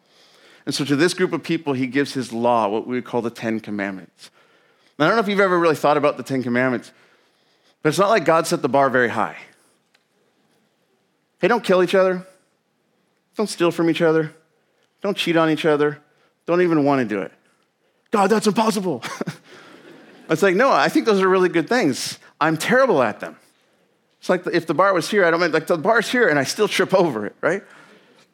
[0.65, 3.23] And so to this group of people, he gives his law, what we would call
[3.23, 4.31] the Ten Commandments.
[4.99, 6.93] I don't know if you've ever really thought about the Ten Commandments,
[7.83, 9.37] but it's not like God set the bar very high.
[11.41, 12.27] Hey, don't kill each other.
[13.37, 14.35] Don't steal from each other.
[15.01, 16.01] Don't cheat on each other
[16.47, 17.33] don't even want to do it.
[18.11, 19.03] God, that's impossible.
[20.29, 22.19] it's like, no, I think those are really good things.
[22.41, 23.37] I'm terrible at them.
[24.19, 26.39] It's like if the bar was here, I don't mean like the bar's here and
[26.39, 27.63] I still trip over it, right?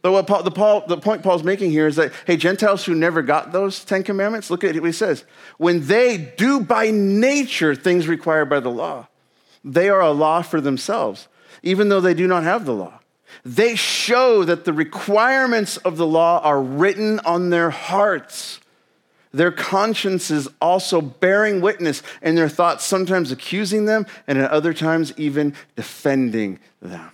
[0.02, 2.94] But what Paul, the, Paul, the point Paul's making here is that, hey, Gentiles who
[2.94, 5.24] never got those Ten Commandments, look at what he says.
[5.56, 9.08] When they do by nature things required by the law,
[9.64, 11.28] they are a law for themselves,
[11.62, 13.00] even though they do not have the law.
[13.44, 18.60] They show that the requirements of the law are written on their hearts.
[19.32, 25.12] Their consciences also bearing witness, and their thoughts sometimes accusing them, and at other times
[25.16, 27.10] even defending them.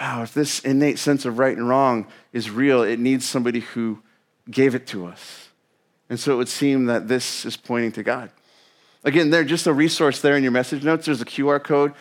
[0.00, 4.02] Wow, if this innate sense of right and wrong is real, it needs somebody who
[4.50, 5.48] gave it to us.
[6.10, 8.30] And so it would seem that this is pointing to God.
[9.04, 11.06] Again, there's just a resource there in your message notes.
[11.06, 11.92] There's a QR code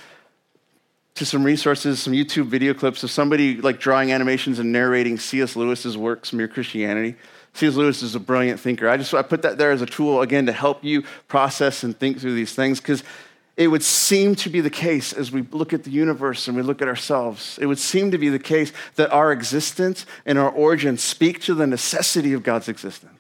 [1.16, 5.56] to some resources, some YouTube video clips of somebody like drawing animations and narrating C.S.
[5.56, 7.16] Lewis's works, Mere Christianity.
[7.54, 7.76] C.S.
[7.76, 8.90] Lewis is a brilliant thinker.
[8.90, 11.98] I just I put that there as a tool again to help you process and
[11.98, 13.04] think through these things because
[13.56, 16.64] it would seem to be the case as we look at the universe and we
[16.64, 17.60] look at ourselves.
[17.62, 21.54] It would seem to be the case that our existence and our origin speak to
[21.54, 23.20] the necessity of God's existence.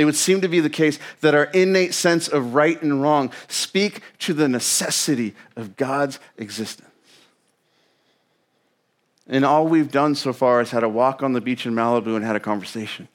[0.00, 3.30] It would seem to be the case that our innate sense of right and wrong
[3.48, 6.88] speak to the necessity of God's existence.
[9.26, 12.16] And all we've done so far is had a walk on the beach in Malibu
[12.16, 13.08] and had a conversation.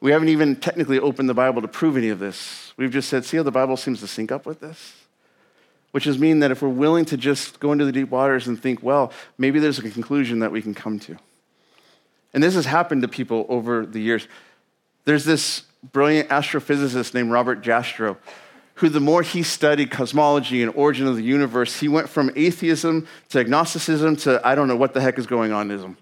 [0.00, 2.74] We haven't even technically opened the Bible to prove any of this.
[2.76, 4.94] We've just said, see how the Bible seems to sync up with this?
[5.92, 8.60] Which is mean that if we're willing to just go into the deep waters and
[8.60, 11.16] think, well, maybe there's a conclusion that we can come to.
[12.34, 14.28] And this has happened to people over the years.
[15.06, 15.62] There's this
[15.92, 18.16] brilliant astrophysicist named Robert Jastrow
[18.78, 23.08] who, the more he studied cosmology and origin of the universe, he went from atheism
[23.28, 25.96] to agnosticism to I don't know what the heck is going onism.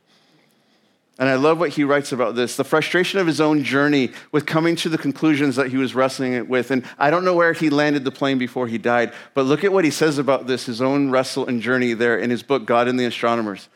[1.19, 4.45] And I love what he writes about this the frustration of his own journey with
[4.45, 6.71] coming to the conclusions that he was wrestling with.
[6.71, 9.73] And I don't know where he landed the plane before he died, but look at
[9.73, 12.89] what he says about this, his own wrestle and journey there in his book, God
[12.89, 13.69] and the Astronomers.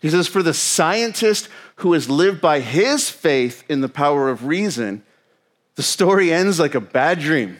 [0.00, 1.48] He says, For the scientist
[1.80, 5.02] who has lived by his faith in the power of reason,
[5.76, 7.58] the story ends like a bad dream.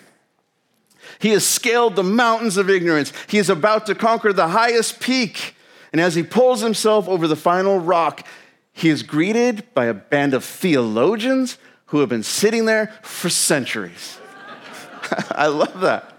[1.18, 3.12] He has scaled the mountains of ignorance.
[3.28, 5.54] He is about to conquer the highest peak.
[5.92, 8.26] And as he pulls himself over the final rock,
[8.72, 14.18] he is greeted by a band of theologians who have been sitting there for centuries.
[15.30, 16.14] I love that.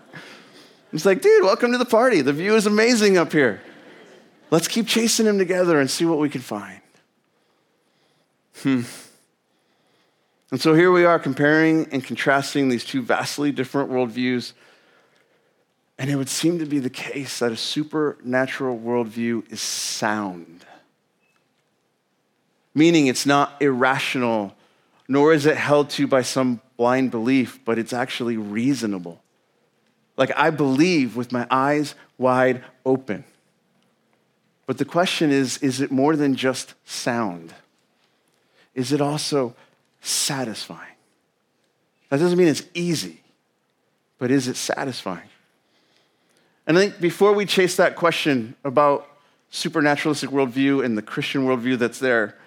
[0.92, 2.22] It's like, dude, welcome to the party.
[2.22, 3.62] The view is amazing up here.
[4.50, 6.81] Let's keep chasing him together and see what we can find.
[8.62, 8.82] Hmm.
[10.52, 14.54] And so here we are comparing and contrasting these two vastly different worldviews.
[15.98, 20.66] And it would seem to be the case that a supernatural worldview is sound,
[22.76, 24.56] meaning it's not irrational,
[25.08, 29.22] nor is it held to by some blind belief, but it's actually reasonable.
[30.18, 33.24] Like I believe with my eyes wide open.
[34.66, 37.54] But the question is is it more than just sound?
[38.74, 39.56] Is it also
[40.02, 40.96] satisfying?
[42.10, 43.22] That doesn't mean it's easy,
[44.18, 45.30] but is it satisfying?
[46.68, 49.08] And I think before we chase that question about
[49.50, 52.38] supernaturalistic worldview and the Christian worldview that's there,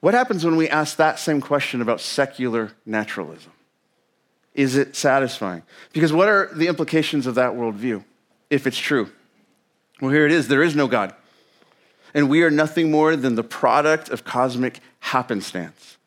[0.00, 3.52] what happens when we ask that same question about secular naturalism?
[4.54, 5.62] Is it satisfying?
[5.92, 8.02] Because what are the implications of that worldview
[8.48, 9.10] if it's true?
[10.00, 11.14] Well, here it is there is no God.
[12.14, 14.80] And we are nothing more than the product of cosmic
[15.12, 15.98] happenstance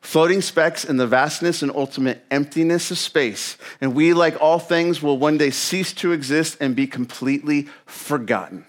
[0.00, 3.56] floating specks in the vastness and ultimate emptiness of space.
[3.80, 8.64] And we, like all things, will one day cease to exist and be completely forgotten.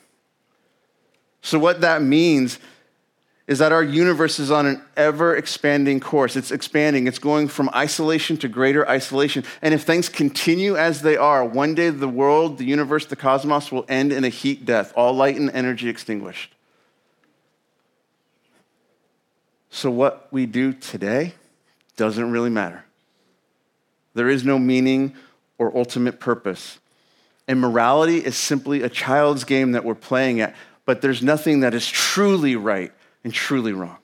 [1.41, 2.59] So, what that means
[3.47, 6.35] is that our universe is on an ever expanding course.
[6.35, 9.43] It's expanding, it's going from isolation to greater isolation.
[9.61, 13.71] And if things continue as they are, one day the world, the universe, the cosmos
[13.71, 16.53] will end in a heat death, all light and energy extinguished.
[19.71, 21.33] So, what we do today
[21.95, 22.83] doesn't really matter.
[24.13, 25.15] There is no meaning
[25.57, 26.79] or ultimate purpose.
[27.47, 30.55] And morality is simply a child's game that we're playing at,
[30.85, 32.91] but there's nothing that is truly right
[33.23, 33.97] and truly wrong.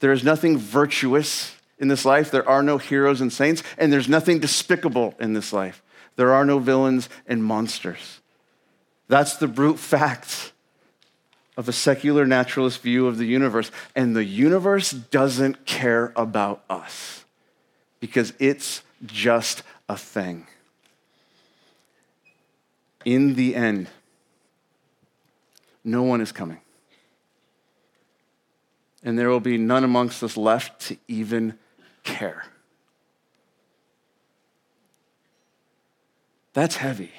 [0.00, 2.30] There is nothing virtuous in this life.
[2.30, 5.82] There are no heroes and saints, and there's nothing despicable in this life.
[6.14, 8.20] There are no villains and monsters.
[9.08, 10.52] That's the brute fact
[11.56, 13.70] of a secular naturalist view of the universe.
[13.94, 17.24] And the universe doesn't care about us
[18.00, 20.46] because it's just a thing.
[23.04, 23.88] In the end,
[25.84, 26.60] no one is coming.
[29.02, 31.56] And there will be none amongst us left to even
[32.02, 32.44] care.
[36.52, 37.12] That's heavy.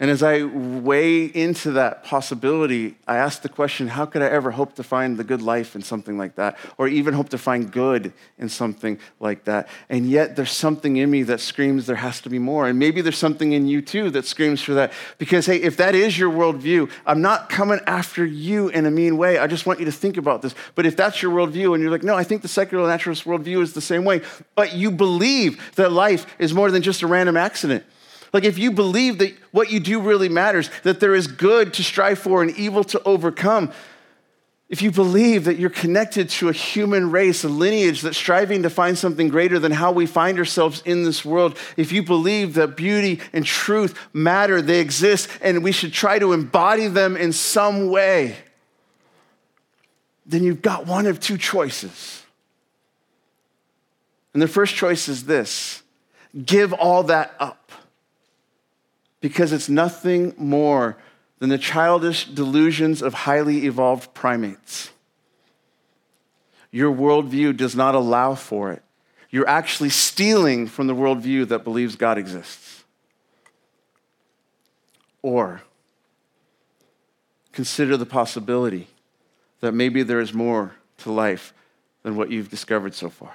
[0.00, 4.52] And as I weigh into that possibility, I ask the question how could I ever
[4.52, 6.56] hope to find the good life in something like that?
[6.78, 9.68] Or even hope to find good in something like that?
[9.88, 12.68] And yet there's something in me that screams there has to be more.
[12.68, 14.92] And maybe there's something in you too that screams for that.
[15.18, 19.16] Because, hey, if that is your worldview, I'm not coming after you in a mean
[19.16, 19.38] way.
[19.38, 20.54] I just want you to think about this.
[20.76, 23.62] But if that's your worldview and you're like, no, I think the secular naturalist worldview
[23.62, 24.20] is the same way,
[24.54, 27.84] but you believe that life is more than just a random accident
[28.32, 31.82] like, if you believe that what you do really matters, that there is good to
[31.82, 33.72] strive for and evil to overcome,
[34.68, 38.70] if you believe that you're connected to a human race, a lineage that's striving to
[38.70, 42.76] find something greater than how we find ourselves in this world, if you believe that
[42.76, 47.88] beauty and truth matter, they exist, and we should try to embody them in some
[47.88, 48.36] way,
[50.26, 52.22] then you've got one of two choices.
[54.34, 55.82] And the first choice is this
[56.44, 57.72] give all that up
[59.20, 60.96] because it's nothing more
[61.38, 64.90] than the childish delusions of highly evolved primates.
[66.70, 68.82] Your worldview does not allow for it.
[69.30, 72.84] You're actually stealing from the worldview that believes God exists.
[75.22, 75.62] Or
[77.52, 78.88] consider the possibility
[79.60, 81.52] that maybe there is more to life
[82.02, 83.34] than what you've discovered so far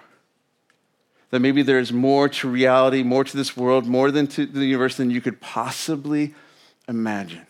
[1.33, 4.97] that maybe there's more to reality, more to this world, more than to the universe
[4.97, 6.31] than you could possibly
[6.87, 7.47] imagine.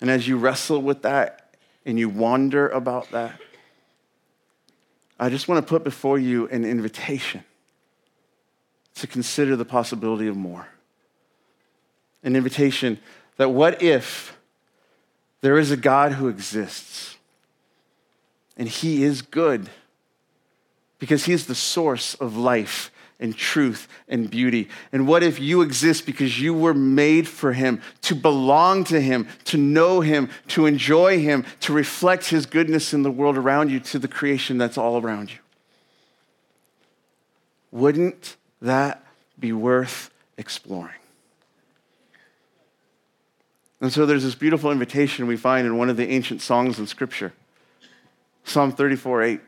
[0.00, 1.54] And as you wrestle with that
[1.86, 3.40] and you wonder about that,
[5.20, 7.44] I just want to put before you an invitation
[8.96, 10.66] to consider the possibility of more.
[12.24, 12.98] An invitation
[13.36, 14.36] that what if
[15.40, 17.16] there is a God who exists
[18.56, 19.70] and he is good?
[20.98, 22.90] Because He's the source of life
[23.20, 24.68] and truth and beauty.
[24.92, 29.28] And what if you exist because you were made for Him, to belong to Him,
[29.44, 33.80] to know Him, to enjoy Him, to reflect His goodness in the world around you,
[33.80, 35.38] to the creation that's all around you?
[37.70, 39.04] Wouldn't that
[39.38, 40.94] be worth exploring?
[43.80, 46.86] And so there's this beautiful invitation we find in one of the ancient songs in
[46.86, 47.32] Scripture
[48.44, 49.40] Psalm 34 8.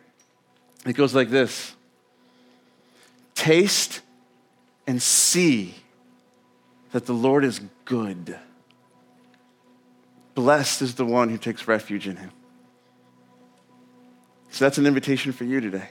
[0.87, 1.74] It goes like this
[3.35, 4.01] Taste
[4.87, 5.74] and see
[6.93, 8.39] that the Lord is good.
[10.35, 12.33] Blessed is the one who takes refuge in him.
[14.51, 15.89] So that's an invitation for you today.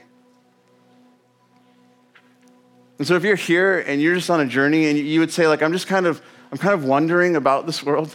[2.98, 5.48] And so if you're here and you're just on a journey and you would say,
[5.48, 6.20] like, I'm just kind of,
[6.52, 8.14] I'm kind of wondering about this world.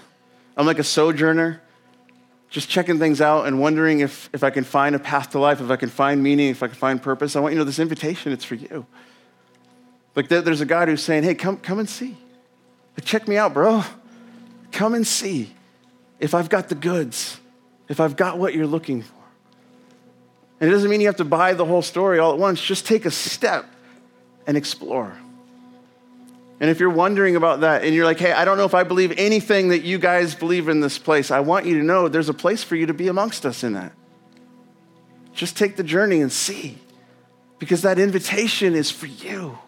[0.55, 1.61] I'm like a sojourner,
[2.49, 5.61] just checking things out and wondering if, if I can find a path to life,
[5.61, 7.35] if I can find meaning, if I can find purpose.
[7.35, 8.85] I want you to know this invitation, it's for you.
[10.15, 12.17] Like there's a God who's saying, hey, come, come and see.
[12.97, 13.83] Like, check me out, bro.
[14.71, 15.53] Come and see
[16.19, 17.39] if I've got the goods,
[17.89, 19.13] if I've got what you're looking for.
[20.59, 22.63] And it doesn't mean you have to buy the whole story all at once.
[22.63, 23.65] Just take a step
[24.47, 25.17] and explore.
[26.59, 28.83] And if you're wondering about that and you're like, hey, I don't know if I
[28.83, 32.29] believe anything that you guys believe in this place, I want you to know there's
[32.29, 33.91] a place for you to be amongst us in that.
[35.33, 36.77] Just take the journey and see,
[37.59, 39.59] because that invitation is for you.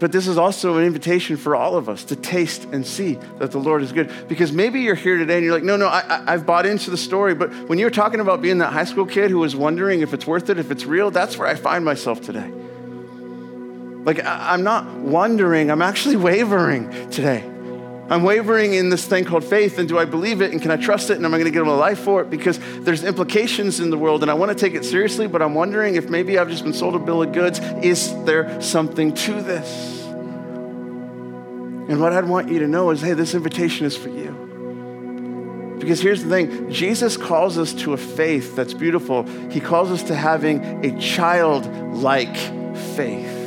[0.00, 3.52] But this is also an invitation for all of us to taste and see that
[3.52, 4.12] the Lord is good.
[4.28, 6.96] Because maybe you're here today and you're like, no, no, I, have bought into the
[6.96, 7.34] story.
[7.34, 10.26] But when you're talking about being that high school kid who was wondering if it's
[10.26, 12.52] worth it, if it's real, that's where I find myself today.
[14.04, 17.50] Like, I'm not wondering, I'm actually wavering today.
[18.10, 20.76] I'm wavering in this thing called faith, and do I believe it, and can I
[20.76, 22.28] trust it, and am I going to give my life for it?
[22.28, 25.54] Because there's implications in the world, and I want to take it seriously, but I'm
[25.54, 27.60] wondering if maybe I've just been sold a bill of goods.
[27.82, 30.02] Is there something to this?
[31.86, 35.76] And what I'd want you to know is hey, this invitation is for you.
[35.78, 39.24] Because here's the thing Jesus calls us to a faith that's beautiful.
[39.50, 42.36] He calls us to having a childlike
[42.96, 43.43] faith.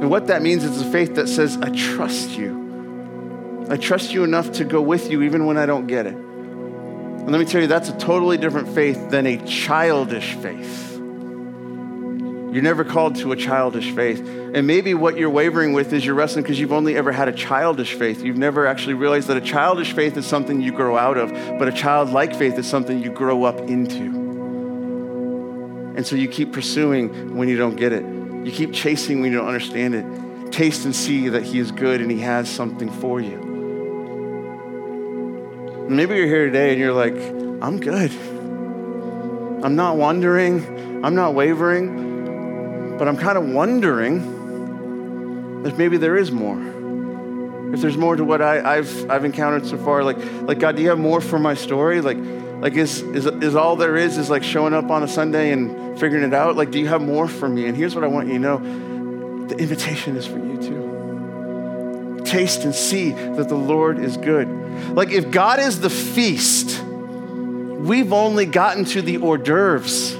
[0.00, 3.66] And what that means is a faith that says, I trust you.
[3.70, 6.14] I trust you enough to go with you even when I don't get it.
[6.14, 10.92] And let me tell you, that's a totally different faith than a childish faith.
[10.92, 14.20] You're never called to a childish faith.
[14.20, 17.32] And maybe what you're wavering with is you're wrestling because you've only ever had a
[17.32, 18.22] childish faith.
[18.22, 21.68] You've never actually realized that a childish faith is something you grow out of, but
[21.68, 24.04] a childlike faith is something you grow up into.
[25.96, 28.04] And so you keep pursuing when you don't get it.
[28.46, 30.52] You keep chasing when you don't understand it.
[30.52, 33.38] Taste and see that He is good and He has something for you.
[35.88, 37.16] Maybe you're here today and you're like,
[37.60, 38.12] I'm good.
[39.64, 41.04] I'm not wondering.
[41.04, 42.96] I'm not wavering.
[42.96, 46.62] But I'm kind of wondering if maybe there is more.
[47.74, 50.04] If there's more to what I, have I've encountered so far.
[50.04, 52.00] Like, like, God, do you have more for my story?
[52.00, 52.18] Like,
[52.60, 55.98] like is, is, is all there is is like showing up on a Sunday and
[55.98, 56.56] figuring it out?
[56.56, 57.66] Like, do you have more for me?
[57.66, 60.86] And here's what I want you to know the invitation is for you too
[62.26, 64.48] taste and see that the Lord is good.
[64.94, 70.16] Like, if God is the feast, we've only gotten to the hors d'oeuvres.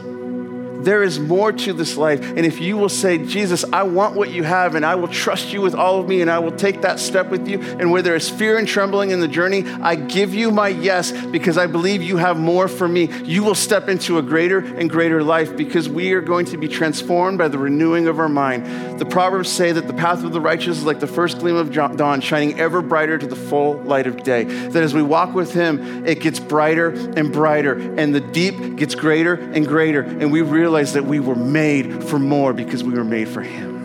[0.83, 2.21] There is more to this life.
[2.23, 5.53] And if you will say, Jesus, I want what you have, and I will trust
[5.53, 8.03] you with all of me, and I will take that step with you, and where
[8.03, 11.67] there is fear and trembling in the journey, I give you my yes because I
[11.67, 13.11] believe you have more for me.
[13.25, 16.69] You will step into a greater and greater life because we are going to be
[16.69, 18.99] transformed by the renewing of our mind.
[18.99, 21.73] The Proverbs say that the path of the righteous is like the first gleam of
[21.73, 24.45] dawn, shining ever brighter to the full light of day.
[24.45, 28.95] That as we walk with Him, it gets brighter and brighter, and the deep gets
[28.95, 32.93] greater and greater, and we realize realize that we were made for more because we
[32.93, 33.79] were made for Him.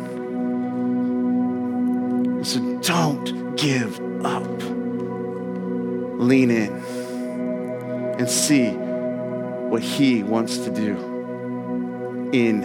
[2.44, 4.48] So don't give up.
[6.20, 6.74] Lean in
[8.18, 10.98] and see what He wants to do
[12.34, 12.64] in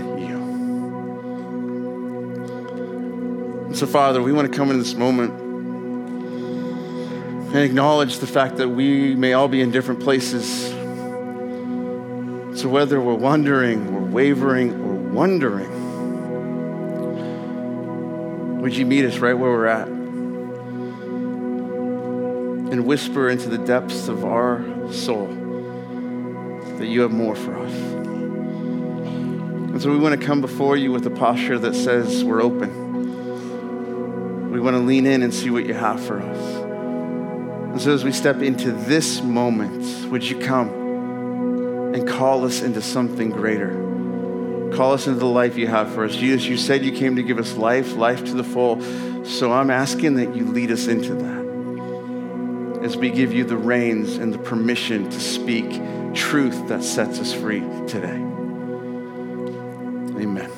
[3.68, 3.74] you.
[3.74, 5.38] So, Father, we want to come in this moment
[7.54, 10.75] and acknowledge the fact that we may all be in different places.
[12.56, 15.70] So, whether we're wondering, or wavering or wondering,
[18.62, 19.88] would you meet us right where we're at?
[22.72, 25.26] And whisper into the depths of our soul
[26.78, 27.74] that you have more for us.
[27.74, 34.50] And so we want to come before you with a posture that says we're open.
[34.50, 36.56] We want to lean in and see what you have for us.
[36.56, 40.85] And so as we step into this moment, would you come
[41.96, 43.70] and call us into something greater?
[44.76, 46.14] Call us into the life you have for us.
[46.14, 48.82] Jesus, you said you came to give us life, life to the full.
[49.24, 54.18] So I'm asking that you lead us into that as we give you the reins
[54.18, 55.80] and the permission to speak
[56.12, 58.20] truth that sets us free today.
[60.20, 60.55] Amen.